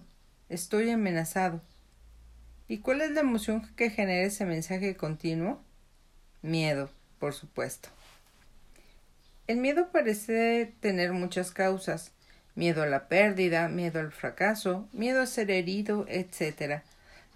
Estoy 0.49 0.89
amenazado. 0.89 1.61
¿Y 2.67 2.79
cuál 2.79 2.99
es 2.99 3.11
la 3.11 3.21
emoción 3.21 3.65
que 3.77 3.91
genera 3.91 4.27
ese 4.27 4.45
mensaje 4.45 4.97
continuo? 4.97 5.63
Miedo, 6.41 6.89
por 7.17 7.33
supuesto. 7.33 7.87
El 9.51 9.57
miedo 9.57 9.89
parece 9.91 10.73
tener 10.79 11.11
muchas 11.11 11.51
causas. 11.51 12.13
Miedo 12.55 12.83
a 12.83 12.85
la 12.85 13.09
pérdida, 13.09 13.67
miedo 13.67 13.99
al 13.99 14.13
fracaso, 14.13 14.87
miedo 14.93 15.21
a 15.21 15.25
ser 15.25 15.51
herido, 15.51 16.05
etc. 16.07 16.83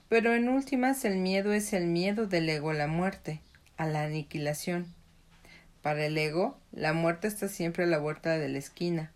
Pero 0.07 0.33
en 0.33 0.47
últimas 0.47 1.03
el 1.03 1.17
miedo 1.17 1.51
es 1.51 1.73
el 1.73 1.87
miedo 1.87 2.25
del 2.25 2.47
ego 2.47 2.69
a 2.69 2.73
la 2.73 2.87
muerte, 2.87 3.41
a 3.75 3.85
la 3.85 4.03
aniquilación. 4.03 4.85
Para 5.81 6.05
el 6.05 6.17
ego, 6.17 6.57
la 6.71 6.93
muerte 6.93 7.27
está 7.27 7.49
siempre 7.49 7.83
a 7.83 7.87
la 7.87 7.97
vuelta 7.97 8.37
de 8.37 8.47
la 8.47 8.59
esquina. 8.59 9.11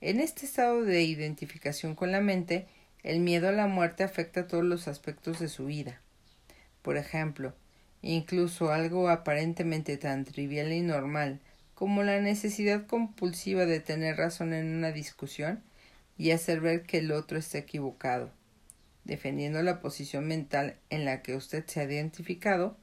En 0.00 0.18
este 0.18 0.46
estado 0.46 0.82
de 0.82 1.02
identificación 1.02 1.94
con 1.94 2.10
la 2.10 2.22
mente, 2.22 2.66
el 3.02 3.20
miedo 3.20 3.50
a 3.50 3.52
la 3.52 3.66
muerte 3.66 4.02
afecta 4.02 4.46
todos 4.46 4.64
los 4.64 4.88
aspectos 4.88 5.40
de 5.40 5.48
su 5.48 5.66
vida. 5.66 6.00
Por 6.80 6.96
ejemplo, 6.96 7.52
incluso 8.00 8.72
algo 8.72 9.10
aparentemente 9.10 9.98
tan 9.98 10.24
trivial 10.24 10.72
y 10.72 10.80
normal 10.80 11.38
como 11.80 12.02
la 12.02 12.20
necesidad 12.20 12.86
compulsiva 12.86 13.64
de 13.64 13.80
tener 13.80 14.18
razón 14.18 14.52
en 14.52 14.66
una 14.76 14.92
discusión 14.92 15.62
y 16.18 16.32
hacer 16.32 16.60
ver 16.60 16.82
que 16.82 16.98
el 16.98 17.10
otro 17.10 17.38
está 17.38 17.56
equivocado. 17.56 18.30
defendiendo 19.04 19.62
la 19.62 19.80
posición 19.80 20.28
mental 20.28 20.76
en 20.90 21.06
la 21.06 21.22
que 21.22 21.34
usted 21.34 21.64
se 21.66 21.80
ha 21.80 21.84
identificado, 21.84 22.76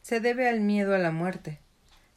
se 0.00 0.20
debe 0.20 0.48
al 0.48 0.62
miedo 0.62 0.94
a 0.94 0.98
la 0.98 1.10
muerte. 1.10 1.58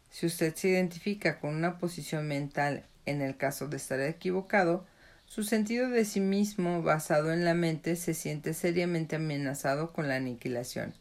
Si 0.10 0.25
usted 0.25 0.56
se 0.56 0.69
identifica 0.69 1.41
con 1.41 1.56
una 1.56 1.77
posición 1.77 2.25
mental 2.25 2.86
en 3.06 3.21
el 3.21 3.36
caso 3.36 3.67
de 3.67 3.75
estar 3.75 3.99
equivocado, 3.99 4.86
su 5.25 5.43
sentido 5.43 5.89
de 5.89 6.06
sí 6.06 6.21
mismo 6.21 6.82
basado 6.82 7.34
en 7.34 7.43
la 7.43 7.54
mente 7.54 7.97
se 7.97 8.13
siente 8.13 8.54
seriamente 8.54 9.17
amenazado 9.17 9.91
con 9.91 10.08
la 10.08 10.15
aniquilación. 10.15 10.93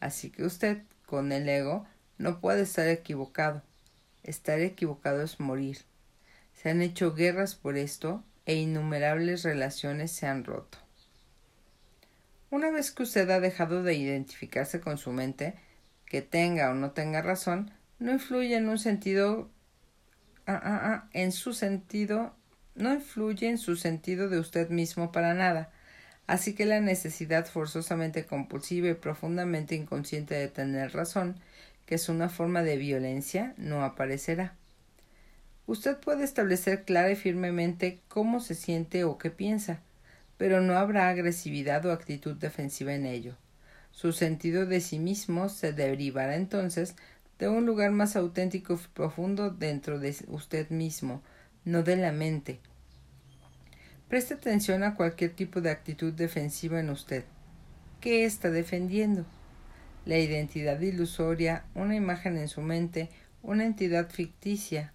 Así 0.00 0.30
que 0.30 0.42
usted, 0.42 0.82
con 1.06 1.30
el 1.30 1.48
ego, 1.48 1.86
no 2.18 2.40
puede 2.40 2.62
estar 2.62 2.88
equivocado. 2.88 3.62
Estar 4.28 4.60
equivocado 4.60 5.22
es 5.22 5.40
morir. 5.40 5.78
Se 6.52 6.68
han 6.68 6.82
hecho 6.82 7.14
guerras 7.14 7.54
por 7.54 7.78
esto 7.78 8.22
e 8.44 8.56
innumerables 8.56 9.42
relaciones 9.42 10.12
se 10.12 10.26
han 10.26 10.44
roto. 10.44 10.76
Una 12.50 12.70
vez 12.70 12.90
que 12.90 13.04
usted 13.04 13.30
ha 13.30 13.40
dejado 13.40 13.82
de 13.82 13.94
identificarse 13.94 14.82
con 14.82 14.98
su 14.98 15.12
mente, 15.12 15.54
que 16.04 16.20
tenga 16.20 16.70
o 16.70 16.74
no 16.74 16.90
tenga 16.90 17.22
razón, 17.22 17.70
no 17.98 18.12
influye 18.12 18.54
en 18.54 18.68
un 18.68 18.78
sentido 18.78 19.48
ah, 20.46 20.60
ah, 20.62 20.80
ah, 20.82 21.08
en 21.14 21.32
su 21.32 21.54
sentido 21.54 22.36
no 22.74 22.92
influye 22.92 23.48
en 23.48 23.56
su 23.56 23.76
sentido 23.76 24.28
de 24.28 24.40
usted 24.40 24.68
mismo 24.68 25.10
para 25.10 25.32
nada, 25.32 25.72
así 26.26 26.54
que 26.54 26.66
la 26.66 26.82
necesidad 26.82 27.46
forzosamente 27.46 28.26
compulsiva 28.26 28.88
y 28.88 28.94
profundamente 28.94 29.74
inconsciente 29.74 30.34
de 30.34 30.48
tener 30.48 30.92
razón, 30.92 31.40
que 31.88 31.94
es 31.94 32.10
una 32.10 32.28
forma 32.28 32.62
de 32.62 32.76
violencia, 32.76 33.54
no 33.56 33.82
aparecerá. 33.82 34.52
Usted 35.66 35.96
puede 35.96 36.22
establecer 36.22 36.84
clara 36.84 37.10
y 37.10 37.16
firmemente 37.16 38.00
cómo 38.08 38.40
se 38.40 38.54
siente 38.54 39.04
o 39.04 39.16
qué 39.16 39.30
piensa, 39.30 39.80
pero 40.36 40.60
no 40.60 40.76
habrá 40.76 41.08
agresividad 41.08 41.86
o 41.86 41.92
actitud 41.92 42.36
defensiva 42.36 42.92
en 42.92 43.06
ello. 43.06 43.36
Su 43.90 44.12
sentido 44.12 44.66
de 44.66 44.82
sí 44.82 44.98
mismo 44.98 45.48
se 45.48 45.72
derivará 45.72 46.36
entonces 46.36 46.94
de 47.38 47.48
un 47.48 47.64
lugar 47.64 47.90
más 47.90 48.16
auténtico 48.16 48.74
y 48.74 48.88
profundo 48.92 49.48
dentro 49.48 49.98
de 49.98 50.14
usted 50.26 50.68
mismo, 50.68 51.22
no 51.64 51.82
de 51.84 51.96
la 51.96 52.12
mente. 52.12 52.60
Preste 54.10 54.34
atención 54.34 54.82
a 54.82 54.94
cualquier 54.94 55.30
tipo 55.30 55.62
de 55.62 55.70
actitud 55.70 56.12
defensiva 56.12 56.80
en 56.80 56.90
usted. 56.90 57.24
¿Qué 58.02 58.26
está 58.26 58.50
defendiendo? 58.50 59.24
La 60.08 60.16
identidad 60.16 60.80
ilusoria, 60.80 61.66
una 61.74 61.94
imagen 61.94 62.38
en 62.38 62.48
su 62.48 62.62
mente, 62.62 63.10
una 63.42 63.66
entidad 63.66 64.08
ficticia. 64.08 64.94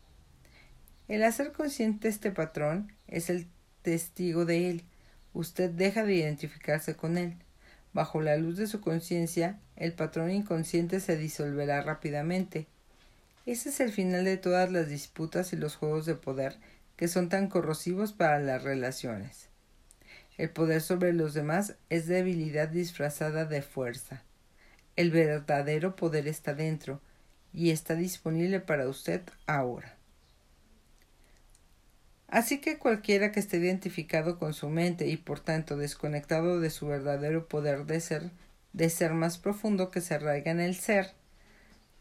El 1.08 1.24
hacer 1.24 1.52
consciente 1.52 2.08
este 2.08 2.32
patrón 2.32 2.92
es 3.08 3.30
el 3.30 3.46
testigo 3.84 4.46
de 4.46 4.72
él. 4.72 4.84
Usted 5.36 5.70
deja 5.70 6.04
de 6.04 6.16
identificarse 6.16 6.96
con 6.96 7.20
él. 7.20 7.36
Bajo 7.94 8.22
la 8.22 8.38
luz 8.38 8.58
de 8.58 8.66
su 8.66 8.82
conciencia, 8.82 9.60
el 9.76 9.94
patrón 9.94 10.32
inconsciente 10.32 11.00
se 11.00 11.16
disolverá 11.16 11.84
rápidamente. 11.84 12.66
Ese 13.46 13.70
es 13.70 13.82
el 13.82 13.92
final 13.92 14.26
de 14.26 14.38
todas 14.38 14.72
las 14.72 14.90
disputas 14.90 15.54
y 15.54 15.58
los 15.58 15.76
juegos 15.76 16.08
de 16.08 16.16
poder 16.16 16.58
que 16.96 17.08
son 17.08 17.30
tan 17.30 17.50
corrosivos 17.50 18.14
para 18.14 18.40
las 18.40 18.64
relaciones. 18.64 19.50
El 20.40 20.50
poder 20.50 20.82
sobre 20.82 21.14
los 21.14 21.36
demás 21.36 21.76
es 21.92 22.08
debilidad 22.08 22.68
disfrazada 22.68 23.46
de 23.46 23.62
fuerza. 23.62 24.24
El 24.96 25.12
verdadero 25.12 25.96
poder 25.96 26.28
está 26.28 26.54
dentro 26.54 27.02
y 27.54 27.72
está 27.72 27.96
disponible 27.96 28.60
para 28.60 28.88
usted 28.88 29.22
ahora. 29.48 29.96
Así 32.28 32.60
que 32.60 32.80
cualquiera 32.80 33.32
que 33.32 33.40
esté 33.40 33.58
identificado 33.58 34.40
con 34.40 34.54
su 34.54 34.68
mente 34.70 35.08
y 35.08 35.18
por 35.18 35.40
tanto 35.40 35.78
desconectado 35.78 36.60
de 36.60 36.72
su 36.72 36.88
verdadero 36.88 37.48
poder 37.48 37.86
de 37.86 38.02
ser, 38.02 38.32
de 38.74 38.90
ser 38.90 39.14
más 39.14 39.38
profundo 39.38 39.92
que 39.92 40.02
se 40.02 40.16
arraiga 40.16 40.52
en 40.52 40.60
el 40.60 40.76
ser, 40.76 41.12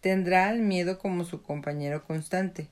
tendrá 0.01 0.49
al 0.49 0.61
miedo 0.61 0.99
como 0.99 1.25
su 1.25 1.43
compañero 1.43 2.05
constante. 2.05 2.69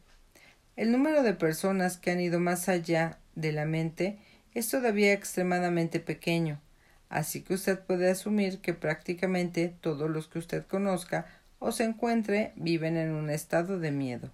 El 0.76 0.90
número 0.90 1.22
de 1.22 1.34
personas 1.34 1.98
que 1.98 2.10
han 2.10 2.20
ido 2.20 2.40
más 2.40 2.70
allá 2.70 3.18
de 3.34 3.52
la 3.52 3.66
mente 3.66 4.18
es 4.54 4.70
todavía 4.70 5.12
extremadamente 5.12 6.00
pequeño, 6.00 6.60
así 7.10 7.42
que 7.42 7.52
usted 7.52 7.78
puede 7.78 8.10
asumir 8.10 8.60
que 8.60 8.72
prácticamente 8.72 9.74
todos 9.82 10.08
los 10.08 10.28
que 10.28 10.38
usted 10.38 10.64
conozca 10.66 11.26
o 11.58 11.72
se 11.72 11.84
encuentre 11.84 12.52
viven 12.56 12.96
en 12.96 13.10
un 13.10 13.28
estado 13.28 13.78
de 13.78 13.90
miedo. 13.90 14.30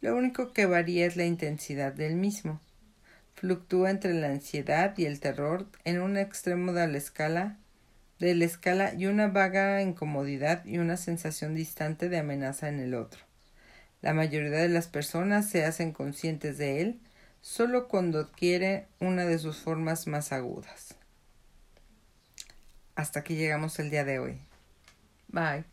Lo 0.00 0.16
único 0.16 0.52
que 0.52 0.64
varía 0.64 1.04
es 1.04 1.16
la 1.16 1.26
intensidad 1.26 1.92
del 1.92 2.14
mismo. 2.14 2.60
Fluctúa 3.34 3.90
entre 3.90 4.14
la 4.14 4.28
ansiedad 4.28 4.96
y 4.96 5.04
el 5.04 5.20
terror 5.20 5.66
en 5.84 6.00
un 6.00 6.16
extremo 6.16 6.72
de 6.72 6.88
la 6.88 6.96
escala 6.96 7.58
de 8.22 8.36
la 8.36 8.44
escala 8.44 8.94
y 8.94 9.06
una 9.06 9.26
vaga 9.26 9.82
incomodidad 9.82 10.64
y 10.64 10.78
una 10.78 10.96
sensación 10.96 11.56
distante 11.56 12.08
de 12.08 12.18
amenaza 12.18 12.68
en 12.68 12.78
el 12.78 12.94
otro. 12.94 13.20
La 14.00 14.14
mayoría 14.14 14.50
de 14.50 14.68
las 14.68 14.86
personas 14.86 15.50
se 15.50 15.64
hacen 15.64 15.90
conscientes 15.90 16.56
de 16.56 16.82
él 16.82 17.00
solo 17.40 17.88
cuando 17.88 18.20
adquiere 18.20 18.86
una 19.00 19.24
de 19.24 19.40
sus 19.40 19.56
formas 19.56 20.06
más 20.06 20.30
agudas. 20.30 20.94
Hasta 22.94 23.20
aquí 23.20 23.36
llegamos 23.36 23.78
el 23.78 23.90
día 23.90 24.04
de 24.04 24.18
hoy. 24.18 24.40
Bye. 25.28 25.71